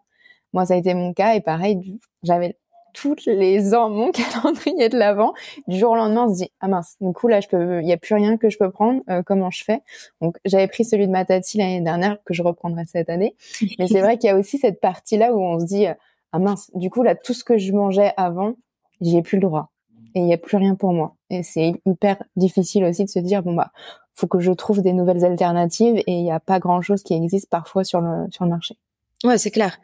Moi, 0.54 0.66
ça 0.66 0.74
a 0.74 0.78
été 0.78 0.96
mon 0.96 1.14
cas. 1.14 1.36
Et 1.36 1.42
pareil, 1.42 2.00
j'avais 2.24 2.58
toutes 2.94 3.26
les 3.26 3.76
ans 3.76 3.90
mon 3.90 4.12
calendrier 4.34 4.90
de 4.90 4.98
l'avant. 4.98 5.34
Du 5.68 5.78
jour 5.78 5.92
au 5.92 5.96
lendemain, 5.96 6.26
on 6.28 6.34
se 6.34 6.44
dit 6.44 6.52
ah 6.62 6.68
mince, 6.68 6.96
du 7.00 7.14
coup 7.14 7.28
là, 7.28 7.42
je 7.42 7.48
peux, 7.48 7.82
il 7.84 7.88
y 7.88 7.94
a 7.94 7.98
plus 7.98 8.16
rien 8.16 8.38
que 8.38 8.50
je 8.50 8.58
peux 8.58 8.72
prendre. 8.72 9.02
comment 9.26 9.52
je 9.52 9.64
fais? 9.64 9.82
Donc 10.20 10.38
j'avais 10.46 10.68
pris 10.68 10.84
celui 10.84 11.06
de 11.06 11.12
ma 11.12 11.26
tati 11.26 11.60
l'année 11.60 11.82
dernière 11.82 12.18
que 12.26 12.34
je 12.34 12.42
reprendrai 12.42 12.86
cette 12.88 13.10
année. 13.10 13.36
Mais 13.78 13.88
c'est 13.88 14.02
vrai 14.02 14.18
qu'il 14.18 14.30
y 14.30 14.34
a 14.34 14.38
aussi 14.38 14.58
cette 14.58 14.80
partie-là 14.80 15.34
où 15.34 15.44
on 15.44 15.60
se 15.60 15.66
dit 15.66 15.88
ah 16.36 16.40
mince, 16.40 16.70
du 16.76 16.90
coup 16.90 17.02
là 17.04 17.16
tout 17.16 17.34
ce 17.34 17.44
que 17.44 17.58
je 17.58 17.72
mangeais 17.72 18.14
avant, 18.18 18.56
j'ai 19.02 19.22
plus 19.22 19.38
le 19.38 19.48
droit 19.48 19.72
et 20.16 20.20
il 20.20 20.28
y 20.28 20.34
a 20.34 20.38
plus 20.38 20.58
rien 20.58 20.76
pour 20.76 20.94
moi. 20.94 21.16
Et 21.30 21.44
c'est 21.44 21.74
hyper 21.86 22.22
difficile 22.36 22.84
aussi 22.86 23.06
de 23.06 23.10
se 23.10 23.20
dire 23.20 23.44
bon 23.44 23.54
bah 23.54 23.72
faut 24.16 24.28
que 24.28 24.40
je 24.40 24.52
trouve 24.52 24.82
des 24.82 24.94
nouvelles 24.94 25.26
alternatives 25.26 25.98
et 25.98 26.12
il 26.12 26.24
n'y 26.24 26.32
a 26.32 26.40
pas 26.40 26.60
grand 26.60 26.82
chose 26.82 27.04
qui 27.04 27.14
existe 27.14 27.50
parfois 27.50 27.84
sur 27.84 28.02
le 28.02 28.28
sur 28.32 28.46
le 28.46 28.50
marché. 28.50 28.76
Ouais, 29.24 29.38
c'est 29.38 29.52
clair. 29.52 29.78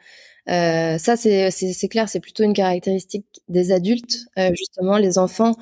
Euh, 0.49 0.97
ça 0.97 1.15
c'est 1.17 1.51
c'est 1.51 1.87
clair, 1.87 2.09
c'est 2.09 2.19
plutôt 2.19 2.43
une 2.43 2.53
caractéristique 2.53 3.25
des 3.49 3.71
adultes. 3.71 4.27
Euh, 4.39 4.51
justement, 4.55 4.97
les 4.97 5.17
enfants 5.19 5.53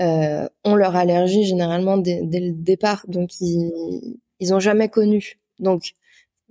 euh, 0.00 0.48
ont 0.64 0.74
leur 0.76 0.96
allergie 0.96 1.44
généralement 1.44 1.98
dès, 1.98 2.22
dès 2.24 2.40
le 2.40 2.52
départ, 2.52 3.04
donc 3.08 3.40
ils 3.40 4.18
ils 4.40 4.54
ont 4.54 4.60
jamais 4.60 4.88
connu. 4.88 5.38
Donc 5.58 5.94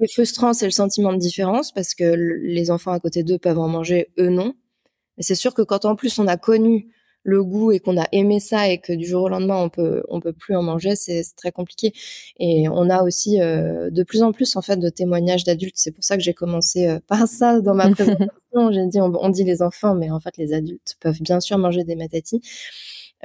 est 0.01 0.11
frustrant, 0.11 0.53
c'est 0.53 0.65
le 0.65 0.71
sentiment 0.71 1.13
de 1.13 1.17
différence 1.17 1.71
parce 1.71 1.93
que 1.93 2.03
les 2.03 2.71
enfants 2.71 2.91
à 2.91 2.99
côté 2.99 3.23
d'eux 3.23 3.37
peuvent 3.37 3.59
en 3.59 3.67
manger, 3.67 4.11
eux 4.19 4.29
non. 4.29 4.53
Mais 5.17 5.23
c'est 5.23 5.35
sûr 5.35 5.53
que 5.53 5.61
quand 5.61 5.85
en 5.85 5.95
plus 5.95 6.19
on 6.19 6.27
a 6.27 6.37
connu 6.37 6.89
le 7.23 7.43
goût 7.43 7.71
et 7.73 7.79
qu'on 7.79 7.97
a 7.99 8.07
aimé 8.13 8.39
ça 8.39 8.69
et 8.69 8.77
que 8.77 8.93
du 8.93 9.05
jour 9.05 9.23
au 9.23 9.29
lendemain 9.29 9.57
on 9.57 9.69
peut 9.69 10.01
on 10.07 10.21
peut 10.21 10.31
plus 10.31 10.55
en 10.55 10.63
manger, 10.63 10.95
c'est 10.95 11.23
très 11.35 11.51
compliqué. 11.51 11.93
Et 12.39 12.69
on 12.69 12.89
a 12.89 13.03
aussi 13.03 13.41
euh, 13.41 13.89
de 13.89 14.03
plus 14.03 14.23
en 14.23 14.31
plus 14.31 14.55
en 14.55 14.61
fait 14.61 14.77
de 14.77 14.89
témoignages 14.89 15.43
d'adultes. 15.43 15.75
C'est 15.77 15.91
pour 15.91 16.03
ça 16.03 16.15
que 16.15 16.23
j'ai 16.23 16.33
commencé 16.33 16.87
euh, 16.87 16.99
par 17.07 17.27
ça 17.27 17.59
dans 17.61 17.75
ma 17.75 17.89
présentation. 17.89 18.71
j'ai 18.71 18.85
dit 18.87 19.01
on, 19.01 19.29
dit 19.29 19.43
les 19.43 19.61
enfants, 19.61 19.93
mais 19.93 20.09
en 20.09 20.19
fait 20.19 20.37
les 20.37 20.53
adultes 20.53 20.95
peuvent 21.01 21.21
bien 21.21 21.39
sûr 21.41 21.57
manger 21.57 21.83
des 21.83 21.95
matatis. 21.95 22.41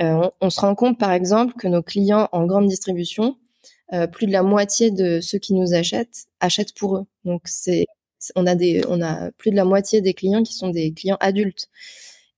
Euh, 0.00 0.14
on, 0.14 0.32
on, 0.40 0.50
se 0.50 0.60
rend 0.60 0.74
compte 0.74 0.98
par 0.98 1.12
exemple 1.12 1.54
que 1.58 1.68
nos 1.68 1.82
clients 1.82 2.28
en 2.32 2.46
grande 2.46 2.66
distribution 2.66 3.36
euh, 3.92 4.06
plus 4.06 4.26
de 4.26 4.32
la 4.32 4.42
moitié 4.42 4.90
de 4.90 5.20
ceux 5.20 5.38
qui 5.38 5.54
nous 5.54 5.74
achètent 5.74 6.26
achètent 6.40 6.74
pour 6.74 6.96
eux. 6.96 7.06
Donc 7.24 7.42
c'est 7.46 7.86
on 8.36 8.46
a 8.46 8.54
des 8.54 8.82
on 8.88 9.02
a 9.02 9.30
plus 9.32 9.50
de 9.50 9.56
la 9.56 9.64
moitié 9.64 10.00
des 10.00 10.14
clients 10.14 10.42
qui 10.42 10.54
sont 10.54 10.70
des 10.70 10.92
clients 10.92 11.18
adultes. 11.20 11.68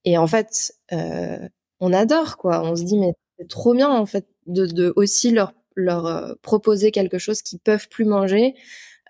Et 0.05 0.17
en 0.17 0.27
fait, 0.27 0.73
euh, 0.93 1.47
on 1.79 1.93
adore 1.93 2.37
quoi. 2.37 2.63
On 2.63 2.75
se 2.75 2.83
dit 2.83 2.97
mais 2.97 3.13
c'est 3.39 3.47
trop 3.49 3.73
bien 3.73 3.89
en 3.89 4.05
fait 4.05 4.27
de, 4.47 4.65
de 4.65 4.93
aussi 4.95 5.31
leur 5.31 5.53
leur 5.75 6.05
euh, 6.07 6.33
proposer 6.41 6.91
quelque 6.91 7.17
chose 7.17 7.41
qu'ils 7.41 7.59
peuvent 7.59 7.89
plus 7.89 8.05
manger. 8.05 8.55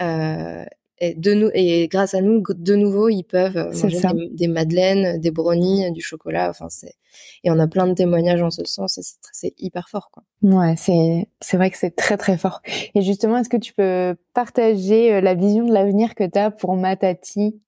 Euh, 0.02 0.66
et, 1.00 1.14
de 1.14 1.34
nous, 1.34 1.50
et 1.54 1.88
grâce 1.88 2.14
à 2.14 2.22
nous, 2.22 2.42
de 2.50 2.76
nouveau, 2.76 3.10
ils 3.10 3.24
peuvent 3.24 3.58
euh, 3.58 3.72
manger 3.72 4.00
des, 4.14 4.30
des, 4.32 4.48
madeleines, 4.48 5.20
des 5.20 5.32
brownies, 5.32 5.92
du 5.92 6.02
chocolat. 6.02 6.50
Enfin, 6.50 6.68
c'est 6.70 6.96
et 7.44 7.52
on 7.52 7.60
a 7.60 7.68
plein 7.68 7.88
de 7.88 7.94
témoignages 7.94 8.42
en 8.42 8.52
ce 8.52 8.64
sens. 8.66 9.00
C'est 9.32 9.54
hyper 9.58 9.90
fort, 9.90 10.10
quoi. 10.12 10.24
Ouais, 10.42 10.76
c'est 10.78 11.28
c'est 11.42 11.58
vrai 11.58 11.70
que 11.70 11.78
c'est 11.78 11.96
très 11.96 12.18
très 12.18 12.38
fort. 12.38 12.62
Et 12.94 13.02
justement, 13.02 13.38
est-ce 13.38 13.50
que 13.50 13.58
tu 13.58 13.74
peux 13.74 14.16
partager 14.34 15.14
euh, 15.14 15.22
la 15.22 15.36
vision 15.36 15.66
de 15.66 15.74
l'avenir 15.74 16.16
que 16.16 16.24
tu 16.24 16.40
as 16.40 16.52
pour 16.52 16.76
Matati 16.76 17.60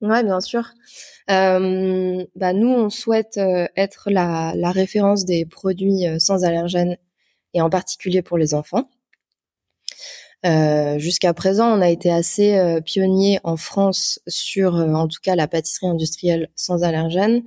Ouais, 0.00 0.22
bien 0.22 0.40
sûr. 0.40 0.70
Euh, 1.30 2.24
bah 2.36 2.52
nous, 2.52 2.68
on 2.68 2.90
souhaite 2.90 3.38
euh, 3.38 3.66
être 3.76 4.10
la, 4.10 4.52
la 4.54 4.70
référence 4.70 5.24
des 5.24 5.46
produits 5.46 6.04
sans 6.18 6.44
allergènes 6.44 6.98
et 7.54 7.62
en 7.62 7.70
particulier 7.70 8.20
pour 8.20 8.36
les 8.36 8.52
enfants. 8.52 8.88
Euh, 10.44 10.98
Jusqu'à 10.98 11.32
présent, 11.32 11.76
on 11.76 11.80
a 11.80 11.88
été 11.88 12.10
assez 12.10 12.56
euh, 12.56 12.80
pionnier 12.80 13.40
en 13.44 13.56
France 13.56 14.20
sur, 14.26 14.76
euh, 14.76 14.92
en 14.92 15.08
tout 15.08 15.20
cas, 15.22 15.36
la 15.36 15.48
pâtisserie 15.48 15.88
industrielle 15.88 16.50
sans 16.54 16.82
allergènes, 16.82 17.42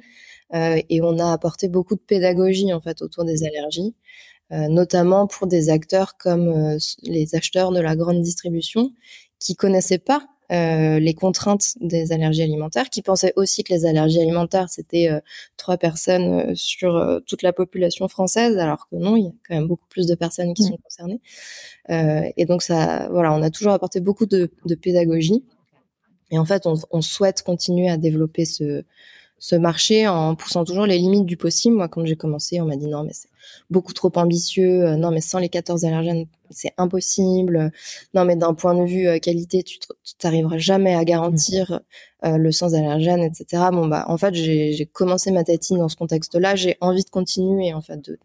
euh, 0.53 0.81
et 0.89 1.01
on 1.01 1.19
a 1.19 1.31
apporté 1.31 1.67
beaucoup 1.67 1.95
de 1.95 2.01
pédagogie 2.01 2.73
en 2.73 2.81
fait 2.81 3.01
autour 3.01 3.25
des 3.25 3.43
allergies, 3.45 3.95
notamment 4.49 5.27
pour 5.27 5.45
des 5.47 5.69
acteurs 5.69 6.17
comme 6.17 6.77
les 7.03 7.35
acheteurs 7.35 7.73
de 7.73 7.81
la 7.81 7.97
grande 7.97 8.21
distribution 8.21 8.93
qui 9.39 9.57
connaissaient 9.57 9.97
pas 9.97 10.25
euh, 10.51 10.99
les 10.99 11.13
contraintes 11.13 11.73
des 11.81 12.13
allergies 12.13 12.43
alimentaires, 12.43 12.89
qui 12.89 13.01
pensaient 13.01 13.33
aussi 13.35 13.63
que 13.63 13.73
les 13.73 13.85
allergies 13.85 14.21
alimentaires, 14.21 14.69
c'était 14.69 15.09
euh, 15.09 15.19
trois 15.57 15.77
personnes 15.77 16.51
euh, 16.51 16.55
sur 16.55 17.21
toute 17.25 17.41
la 17.41 17.51
population 17.51 18.07
française, 18.07 18.57
alors 18.57 18.87
que 18.89 18.95
non, 18.95 19.17
il 19.17 19.25
y 19.25 19.27
a 19.27 19.31
quand 19.47 19.55
même 19.55 19.67
beaucoup 19.67 19.87
plus 19.89 20.07
de 20.07 20.15
personnes 20.15 20.53
qui 20.53 20.63
sont 20.63 20.77
concernées. 20.77 21.21
et 21.89 22.45
donc, 22.45 22.61
ça, 22.61 23.09
voilà, 23.09 23.33
on 23.33 23.41
a 23.41 23.49
toujours 23.49 23.73
apporté 23.73 23.99
beaucoup 23.99 24.25
de, 24.25 24.49
de 24.65 24.75
pédagogie. 24.75 25.43
Et 26.31 26.37
en 26.37 26.45
fait, 26.45 26.65
on, 26.65 26.75
on, 26.91 27.01
souhaite 27.01 27.41
continuer 27.41 27.89
à 27.89 27.97
développer 27.97 28.43
ce, 28.43 28.83
ce 29.39 29.55
marché 29.55 30.07
en 30.07 30.35
poussant 30.35 30.65
toujours 30.65 30.85
les 30.85 30.97
limites 30.97 31.25
du 31.25 31.37
possible. 31.37 31.75
Moi, 31.75 31.87
quand 31.87 32.05
j'ai 32.05 32.15
commencé, 32.15 32.59
on 32.59 32.65
m'a 32.65 32.75
dit 32.75 32.87
non, 32.87 33.03
mais 33.03 33.13
c'est 33.13 33.29
beaucoup 33.69 33.93
trop 33.93 34.11
ambitieux. 34.15 34.85
Euh, 34.85 34.95
non, 34.95 35.11
mais 35.11 35.21
sans 35.21 35.39
les 35.39 35.49
14 35.49 35.85
allergènes, 35.85 36.25
c'est 36.49 36.73
impossible. 36.77 37.71
Non, 38.13 38.25
mais 38.25 38.35
d'un 38.35 38.53
point 38.53 38.75
de 38.75 38.85
vue 38.85 39.07
euh, 39.07 39.19
qualité, 39.19 39.63
tu 39.63 39.79
t'arriveras 40.17 40.57
jamais 40.57 40.95
à 40.95 41.03
garantir 41.03 41.81
euh, 42.25 42.37
le 42.37 42.51
sans 42.51 42.73
allergène, 42.73 43.21
etc. 43.21 43.65
Bon, 43.71 43.87
bah, 43.87 44.05
en 44.07 44.17
fait, 44.17 44.33
j'ai 44.33 44.89
commencé 44.91 45.31
ma 45.31 45.43
tatine 45.43 45.77
dans 45.77 45.89
ce 45.89 45.95
contexte-là. 45.95 46.55
J'ai 46.55 46.75
envie 46.81 47.03
de 47.03 47.09
continuer, 47.09 47.73
en 47.73 47.81
fait, 47.81 47.97
de, 47.97 48.17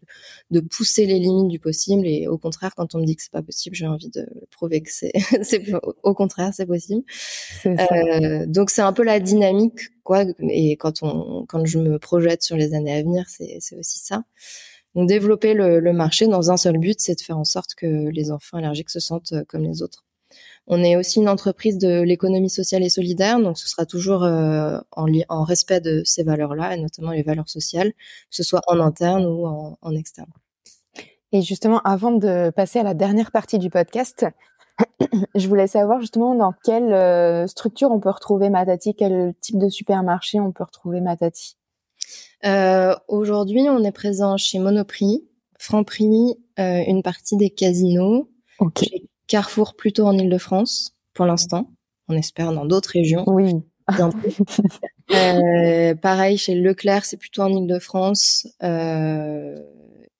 de 0.51 0.59
pousser 0.61 1.05
les 1.05 1.19
limites 1.19 1.47
du 1.47 1.59
possible. 1.59 2.07
Et 2.07 2.27
au 2.27 2.37
contraire, 2.37 2.73
quand 2.75 2.95
on 2.95 2.99
me 2.99 3.05
dit 3.05 3.15
que 3.15 3.21
c'est 3.21 3.31
pas 3.31 3.43
possible, 3.43 3.75
j'ai 3.75 3.87
envie 3.87 4.09
de 4.09 4.27
prouver 4.51 4.81
que 4.81 4.89
c'est, 4.91 5.11
au 6.03 6.13
contraire, 6.13 6.51
c'est 6.53 6.65
possible. 6.65 7.03
Euh, 7.65 8.45
donc, 8.47 8.69
c'est 8.71 8.81
un 8.81 8.93
peu 8.93 9.03
la 9.03 9.19
dynamique, 9.19 9.91
quoi. 10.03 10.25
Et 10.49 10.75
quand 10.77 11.03
on, 11.03 11.45
quand 11.47 11.65
je 11.65 11.77
me 11.77 11.99
projette 11.99 12.41
sur 12.41 12.57
les 12.57 12.73
années 12.73 12.93
à 12.93 13.01
venir, 13.03 13.25
c'est 13.27 13.59
aussi 13.77 13.99
ça. 13.99 14.23
Donc 14.95 15.07
développer 15.07 15.53
le, 15.53 15.93
marché 15.93 16.27
dans 16.27 16.51
un 16.51 16.57
seul 16.57 16.77
but, 16.77 16.99
c'est 16.99 17.15
de 17.15 17.21
faire 17.21 17.37
en 17.37 17.43
sorte 17.43 17.73
que 17.75 18.09
les 18.09 18.31
enfants 18.31 18.57
allergiques 18.57 18.89
se 18.89 18.99
sentent 18.99 19.33
euh, 19.33 19.43
comme 19.47 19.63
les 19.63 19.81
autres. 19.81 20.05
On 20.65 20.83
est 20.83 20.95
aussi 20.95 21.19
une 21.19 21.29
entreprise 21.29 21.77
de 21.77 22.01
l'économie 22.01 22.49
sociale 22.49 22.83
et 22.83 22.89
solidaire, 22.89 23.39
donc 23.39 23.57
ce 23.57 23.67
sera 23.67 23.85
toujours 23.85 24.23
euh, 24.23 24.79
en, 24.91 25.43
respect 25.43 25.81
de 25.81 26.03
ces 26.05 26.23
valeurs-là, 26.23 26.75
et 26.75 26.79
notamment 26.79 27.11
les 27.11 27.23
valeurs 27.23 27.49
sociales, 27.49 27.91
que 27.91 28.35
ce 28.35 28.43
soit 28.43 28.61
en 28.67 28.79
interne 28.79 29.25
ou 29.25 29.45
en, 29.45 29.77
en, 29.81 29.95
externe. 29.95 30.31
Et 31.33 31.41
justement, 31.41 31.81
avant 31.81 32.11
de 32.11 32.51
passer 32.51 32.79
à 32.79 32.83
la 32.83 32.93
dernière 32.93 33.31
partie 33.31 33.59
du 33.59 33.69
podcast, 33.69 34.25
je 35.35 35.47
voulais 35.47 35.67
savoir 35.67 35.99
justement 35.99 36.35
dans 36.35 36.53
quelle 36.63 36.93
euh, 36.93 37.47
structure 37.47 37.91
on 37.91 37.99
peut 37.99 38.09
retrouver 38.09 38.49
Matati, 38.49 38.95
quel 38.95 39.33
type 39.41 39.57
de 39.57 39.69
supermarché 39.69 40.39
on 40.39 40.51
peut 40.51 40.63
retrouver 40.63 41.01
Matati? 41.01 41.57
Euh, 42.45 42.95
Aujourd'hui, 43.07 43.61
on 43.69 43.83
est 43.83 43.91
présent 43.91 44.37
chez 44.37 44.59
Monoprix, 44.59 45.23
Franprix, 45.57 46.35
euh, 46.59 46.83
une 46.87 47.01
partie 47.03 47.37
des 47.37 47.49
casinos, 47.49 48.29
okay. 48.59 49.07
Carrefour 49.27 49.75
plutôt 49.75 50.05
en 50.05 50.17
Ile-de-France 50.17 50.95
pour 51.13 51.25
l'instant. 51.25 51.71
On 52.09 52.15
espère 52.15 52.51
dans 52.51 52.65
d'autres 52.65 52.91
régions. 52.91 53.23
Oui. 53.27 53.53
euh, 55.13 55.95
pareil 55.95 56.37
chez 56.37 56.55
Leclerc, 56.55 57.05
c'est 57.05 57.17
plutôt 57.17 57.43
en 57.43 57.49
Ile-de-France. 57.49 58.47
Euh, 58.63 59.57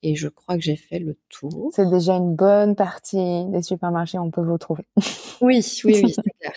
et 0.01 0.15
je 0.15 0.27
crois 0.27 0.55
que 0.55 0.62
j'ai 0.62 0.75
fait 0.75 0.99
le 0.99 1.17
tour. 1.29 1.69
C'est 1.73 1.89
déjà 1.89 2.15
une 2.15 2.36
bonne 2.36 2.75
partie 2.75 3.45
des 3.47 3.62
supermarchés, 3.62 4.19
on 4.19 4.31
peut 4.31 4.41
vous 4.41 4.57
trouver. 4.57 4.86
oui, 5.41 5.65
oui, 5.86 6.01
oui, 6.03 6.13
c'est 6.15 6.31
clair. 6.39 6.53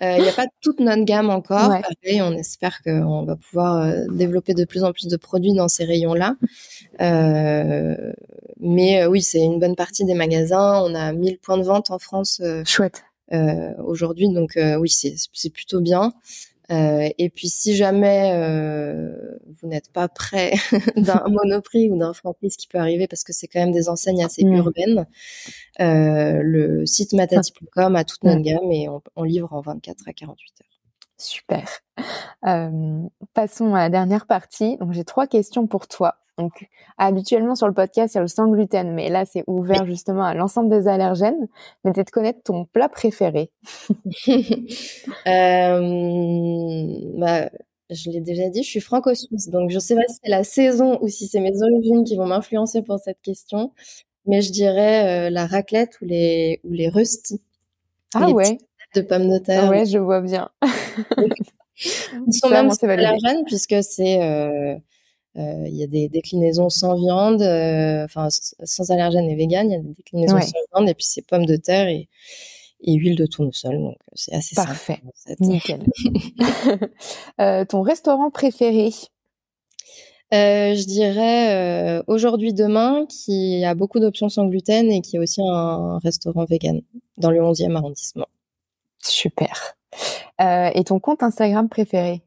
Il 0.00 0.06
euh, 0.06 0.18
n'y 0.18 0.28
a 0.28 0.32
pas 0.32 0.46
toute 0.60 0.80
notre 0.80 1.04
gamme 1.04 1.30
encore. 1.30 1.70
Ouais. 1.70 1.82
Pareil, 1.82 2.22
on 2.22 2.32
espère 2.32 2.82
qu'on 2.82 3.24
va 3.24 3.36
pouvoir 3.36 3.76
euh, 3.76 4.04
développer 4.10 4.54
de 4.54 4.64
plus 4.64 4.82
en 4.82 4.92
plus 4.92 5.06
de 5.06 5.16
produits 5.16 5.54
dans 5.54 5.68
ces 5.68 5.84
rayons-là. 5.84 6.36
Euh, 7.00 8.12
mais 8.60 9.06
oui, 9.06 9.22
c'est 9.22 9.40
une 9.40 9.60
bonne 9.60 9.76
partie 9.76 10.04
des 10.04 10.14
magasins. 10.14 10.82
On 10.84 10.94
a 10.94 11.12
1000 11.12 11.38
points 11.38 11.58
de 11.58 11.62
vente 11.62 11.90
en 11.90 11.98
France. 11.98 12.42
Chouette. 12.64 13.04
Aujourd'hui, 13.84 14.28
donc 14.32 14.58
oui, 14.78 14.90
c'est 14.90 15.50
plutôt 15.50 15.80
bien. 15.80 16.12
Euh, 16.70 17.08
et 17.18 17.28
puis, 17.30 17.48
si 17.48 17.76
jamais 17.76 18.32
euh, 18.34 19.38
vous 19.60 19.68
n'êtes 19.68 19.92
pas 19.92 20.08
prêt 20.08 20.52
d'un 20.96 21.24
Monoprix 21.28 21.90
ou 21.90 21.98
d'un 21.98 22.12
Franprix, 22.12 22.52
ce 22.52 22.58
qui 22.58 22.68
peut 22.68 22.78
arriver 22.78 23.06
parce 23.06 23.24
que 23.24 23.32
c'est 23.32 23.48
quand 23.48 23.60
même 23.60 23.72
des 23.72 23.88
enseignes 23.88 24.24
assez 24.24 24.44
mmh. 24.44 24.54
urbaines, 24.54 25.06
euh, 25.80 26.40
le 26.42 26.86
site 26.86 27.12
matati.com 27.12 27.96
a 27.96 28.04
toute 28.04 28.24
notre 28.24 28.42
gamme 28.42 28.70
et 28.72 28.88
on, 28.88 29.02
on, 29.16 29.24
livre 29.24 29.52
en 29.52 29.60
24 29.60 30.08
à 30.08 30.12
48 30.12 30.52
heures. 30.62 30.68
Super. 31.16 31.68
Passons 33.34 33.74
à 33.74 33.78
la 33.78 33.88
dernière 33.90 34.26
partie. 34.26 34.76
Donc, 34.78 34.92
j'ai 34.92 35.04
trois 35.04 35.26
questions 35.26 35.66
pour 35.66 35.86
toi. 35.86 36.16
Donc, 36.38 36.68
habituellement 36.98 37.54
sur 37.54 37.68
le 37.68 37.74
podcast, 37.74 38.14
il 38.14 38.16
y 38.16 38.18
a 38.18 38.22
le 38.22 38.28
sans 38.28 38.48
gluten, 38.48 38.92
mais 38.92 39.08
là, 39.08 39.24
c'est 39.24 39.44
ouvert 39.46 39.86
justement 39.86 40.24
à 40.24 40.34
l'ensemble 40.34 40.68
des 40.68 40.88
allergènes. 40.88 41.48
Mais 41.84 41.92
peut-être 41.92 42.10
connaître 42.10 42.42
ton 42.42 42.64
plat 42.64 42.88
préféré. 42.88 43.50
euh, 44.28 44.58
bah, 47.16 47.48
je 47.90 48.10
l'ai 48.10 48.20
déjà 48.20 48.48
dit, 48.48 48.62
je 48.62 48.68
suis 48.68 48.80
franco-suisse, 48.80 49.48
donc 49.50 49.70
je 49.70 49.78
sais 49.78 49.94
pas 49.94 50.02
si 50.08 50.18
c'est 50.22 50.30
la 50.30 50.44
saison 50.44 50.98
ou 51.02 51.08
si 51.08 51.28
c'est 51.28 51.40
mes 51.40 51.62
origines 51.62 52.04
qui 52.04 52.16
vont 52.16 52.26
m'influencer 52.26 52.82
pour 52.82 52.98
cette 52.98 53.20
question, 53.22 53.72
mais 54.26 54.42
je 54.42 54.50
dirais 54.50 55.28
euh, 55.28 55.30
la 55.30 55.46
raclette 55.46 56.00
ou 56.00 56.06
les 56.06 56.60
ou 56.64 56.72
les 56.72 56.88
rustis. 56.88 57.40
Ah 58.14 58.26
les 58.26 58.32
ouais. 58.32 58.58
De 58.94 59.00
pommes 59.02 59.28
de 59.28 59.38
terre. 59.38 59.64
Ah 59.66 59.70
ouais, 59.70 59.86
je 59.86 59.98
vois 59.98 60.20
bien. 60.20 60.50
Ils 61.76 62.32
sont 62.32 62.48
même 62.48 62.70
allergènes 62.82 63.44
puisque 63.44 63.82
c'est 63.82 64.22
euh, 64.22 64.76
il 65.36 65.74
y 65.74 65.82
a 65.82 65.86
des 65.86 66.08
déclinaisons 66.08 66.68
sans 66.68 66.94
viande, 66.94 67.42
euh, 67.42 68.04
enfin 68.04 68.28
sans 68.30 68.90
allergènes 68.90 69.28
et 69.28 69.36
vegan, 69.36 69.68
il 69.68 69.72
y 69.72 69.76
a 69.76 69.80
des 69.80 69.94
déclinaisons 69.94 70.36
ouais. 70.36 70.42
sans 70.42 70.58
viande 70.74 70.88
et 70.88 70.94
puis 70.94 71.04
c'est 71.04 71.26
pommes 71.26 71.46
de 71.46 71.56
terre 71.56 71.88
et, 71.88 72.08
et 72.82 72.94
huile 72.94 73.16
de 73.16 73.26
tournesol, 73.26 73.78
donc 73.78 73.96
c'est 74.14 74.34
assez 74.34 74.54
parfait, 74.54 75.00
simple, 75.14 75.42
nickel. 75.42 75.82
euh, 77.40 77.64
ton 77.64 77.82
restaurant 77.82 78.30
préféré? 78.30 78.90
Euh, 80.32 80.74
je 80.74 80.84
dirais 80.86 81.98
euh, 81.98 82.02
aujourd'hui 82.08 82.52
demain 82.52 83.06
qui 83.06 83.64
a 83.64 83.74
beaucoup 83.74 84.00
d'options 84.00 84.28
sans 84.28 84.46
gluten 84.46 84.90
et 84.90 85.00
qui 85.00 85.16
est 85.16 85.18
aussi 85.18 85.40
un 85.46 85.98
restaurant 85.98 86.44
vegan 86.44 86.80
dans 87.18 87.30
le 87.30 87.38
11e 87.38 87.76
arrondissement. 87.76 88.26
Super. 88.98 89.76
Euh, 90.40 90.70
et 90.74 90.82
ton 90.82 90.98
compte 90.98 91.22
Instagram 91.22 91.68
préféré? 91.68 92.22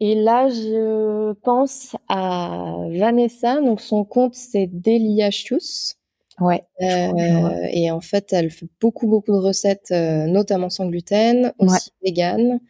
Et 0.00 0.14
là, 0.14 0.48
je 0.48 1.32
pense 1.42 1.94
à 2.08 2.74
Vanessa. 2.90 3.60
Donc, 3.60 3.82
son 3.82 4.04
compte, 4.04 4.34
c'est. 4.34 4.68
Ouais. 6.40 6.64
Euh, 6.80 7.66
et 7.70 7.90
en 7.90 8.00
fait, 8.00 8.32
elle 8.32 8.50
fait 8.50 8.66
beaucoup, 8.80 9.06
beaucoup 9.06 9.32
de 9.32 9.36
recettes, 9.36 9.88
euh, 9.90 10.26
notamment 10.26 10.70
sans 10.70 10.86
gluten, 10.86 11.52
aussi 11.58 11.90
ouais. 12.02 12.10
vegan. 12.10 12.60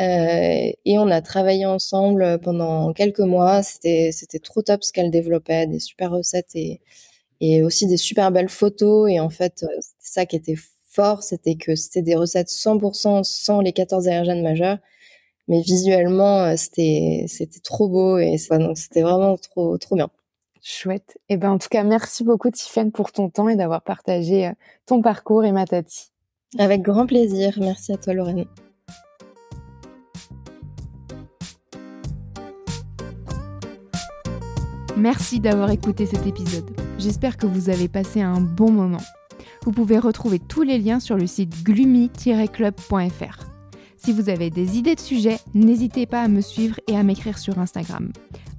Euh, 0.00 0.72
et 0.84 0.98
on 0.98 1.08
a 1.08 1.22
travaillé 1.22 1.64
ensemble 1.64 2.40
pendant 2.40 2.92
quelques 2.92 3.20
mois. 3.20 3.62
C'était, 3.62 4.10
c'était 4.12 4.40
trop 4.40 4.62
top 4.62 4.82
ce 4.82 4.92
qu'elle 4.92 5.12
développait, 5.12 5.68
des 5.68 5.78
super 5.78 6.10
recettes 6.10 6.50
et, 6.56 6.80
et 7.40 7.62
aussi 7.62 7.86
des 7.86 7.98
super 7.98 8.32
belles 8.32 8.48
photos. 8.48 9.08
Et 9.08 9.20
en 9.20 9.30
fait, 9.30 9.64
c'était 9.80 9.96
ça 10.00 10.26
qui 10.26 10.34
était 10.34 10.56
fort, 10.88 11.22
c'était 11.22 11.54
que 11.54 11.76
c'était 11.76 12.02
des 12.02 12.16
recettes 12.16 12.48
100% 12.48 13.22
sans 13.22 13.60
les 13.60 13.72
14 13.72 14.08
allergènes 14.08 14.42
majeurs 14.42 14.78
mais 15.48 15.60
visuellement 15.60 16.44
euh, 16.44 16.54
c'était 16.56 17.24
c'était 17.28 17.60
trop 17.60 17.88
beau 17.88 18.18
et 18.18 18.36
c'était 18.38 19.02
vraiment 19.02 19.36
trop 19.36 19.78
trop 19.78 19.96
bien. 19.96 20.08
Chouette. 20.62 21.18
Et 21.28 21.34
eh 21.34 21.36
ben 21.36 21.50
en 21.50 21.58
tout 21.58 21.68
cas 21.70 21.84
merci 21.84 22.24
beaucoup 22.24 22.50
Tiffany 22.50 22.90
pour 22.90 23.12
ton 23.12 23.28
temps 23.28 23.48
et 23.48 23.56
d'avoir 23.56 23.82
partagé 23.82 24.46
euh, 24.46 24.52
ton 24.86 25.02
parcours 25.02 25.44
et 25.44 25.52
ma 25.52 25.66
tati. 25.66 26.10
Avec 26.58 26.82
grand 26.82 27.06
plaisir. 27.06 27.54
Merci 27.58 27.92
à 27.92 27.96
toi 27.96 28.14
Lorraine. 28.14 28.46
Merci 34.96 35.40
d'avoir 35.40 35.70
écouté 35.70 36.06
cet 36.06 36.26
épisode. 36.26 36.70
J'espère 36.98 37.36
que 37.36 37.46
vous 37.46 37.68
avez 37.68 37.88
passé 37.88 38.22
un 38.22 38.40
bon 38.40 38.70
moment. 38.70 39.02
Vous 39.64 39.72
pouvez 39.72 39.98
retrouver 39.98 40.38
tous 40.38 40.62
les 40.62 40.78
liens 40.78 41.00
sur 41.00 41.16
le 41.16 41.26
site 41.26 41.64
gloomy-club.fr. 41.64 43.53
Si 44.04 44.12
vous 44.12 44.28
avez 44.28 44.50
des 44.50 44.76
idées 44.76 44.96
de 44.96 45.00
sujets, 45.00 45.38
n'hésitez 45.54 46.04
pas 46.04 46.20
à 46.20 46.28
me 46.28 46.42
suivre 46.42 46.78
et 46.88 46.94
à 46.94 47.02
m'écrire 47.02 47.38
sur 47.38 47.58
Instagram. 47.58 48.12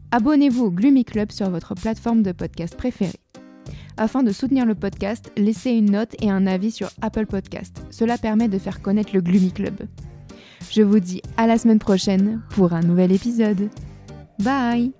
Abonnez-vous 0.09 0.65
au 0.65 0.71
Gloomy 0.71 1.05
Club 1.05 1.31
sur 1.31 1.51
votre 1.51 1.75
plateforme 1.75 2.23
de 2.23 2.31
podcast 2.31 2.75
préférée. 2.75 3.19
Afin 3.95 4.23
de 4.23 4.31
soutenir 4.31 4.65
le 4.65 4.73
podcast, 4.73 5.31
laissez 5.37 5.69
une 5.69 5.91
note 5.91 6.15
et 6.19 6.31
un 6.31 6.47
avis 6.47 6.71
sur 6.71 6.89
Apple 7.03 7.27
Podcast. 7.27 7.85
Cela 7.91 8.17
permet 8.17 8.47
de 8.47 8.57
faire 8.57 8.81
connaître 8.81 9.11
le 9.13 9.21
Gloomy 9.21 9.51
Club. 9.51 9.81
Je 10.71 10.81
vous 10.81 10.99
dis 10.99 11.21
à 11.37 11.45
la 11.45 11.59
semaine 11.59 11.77
prochaine 11.77 12.41
pour 12.49 12.73
un 12.73 12.81
nouvel 12.81 13.11
épisode. 13.11 13.69
Bye 14.39 14.93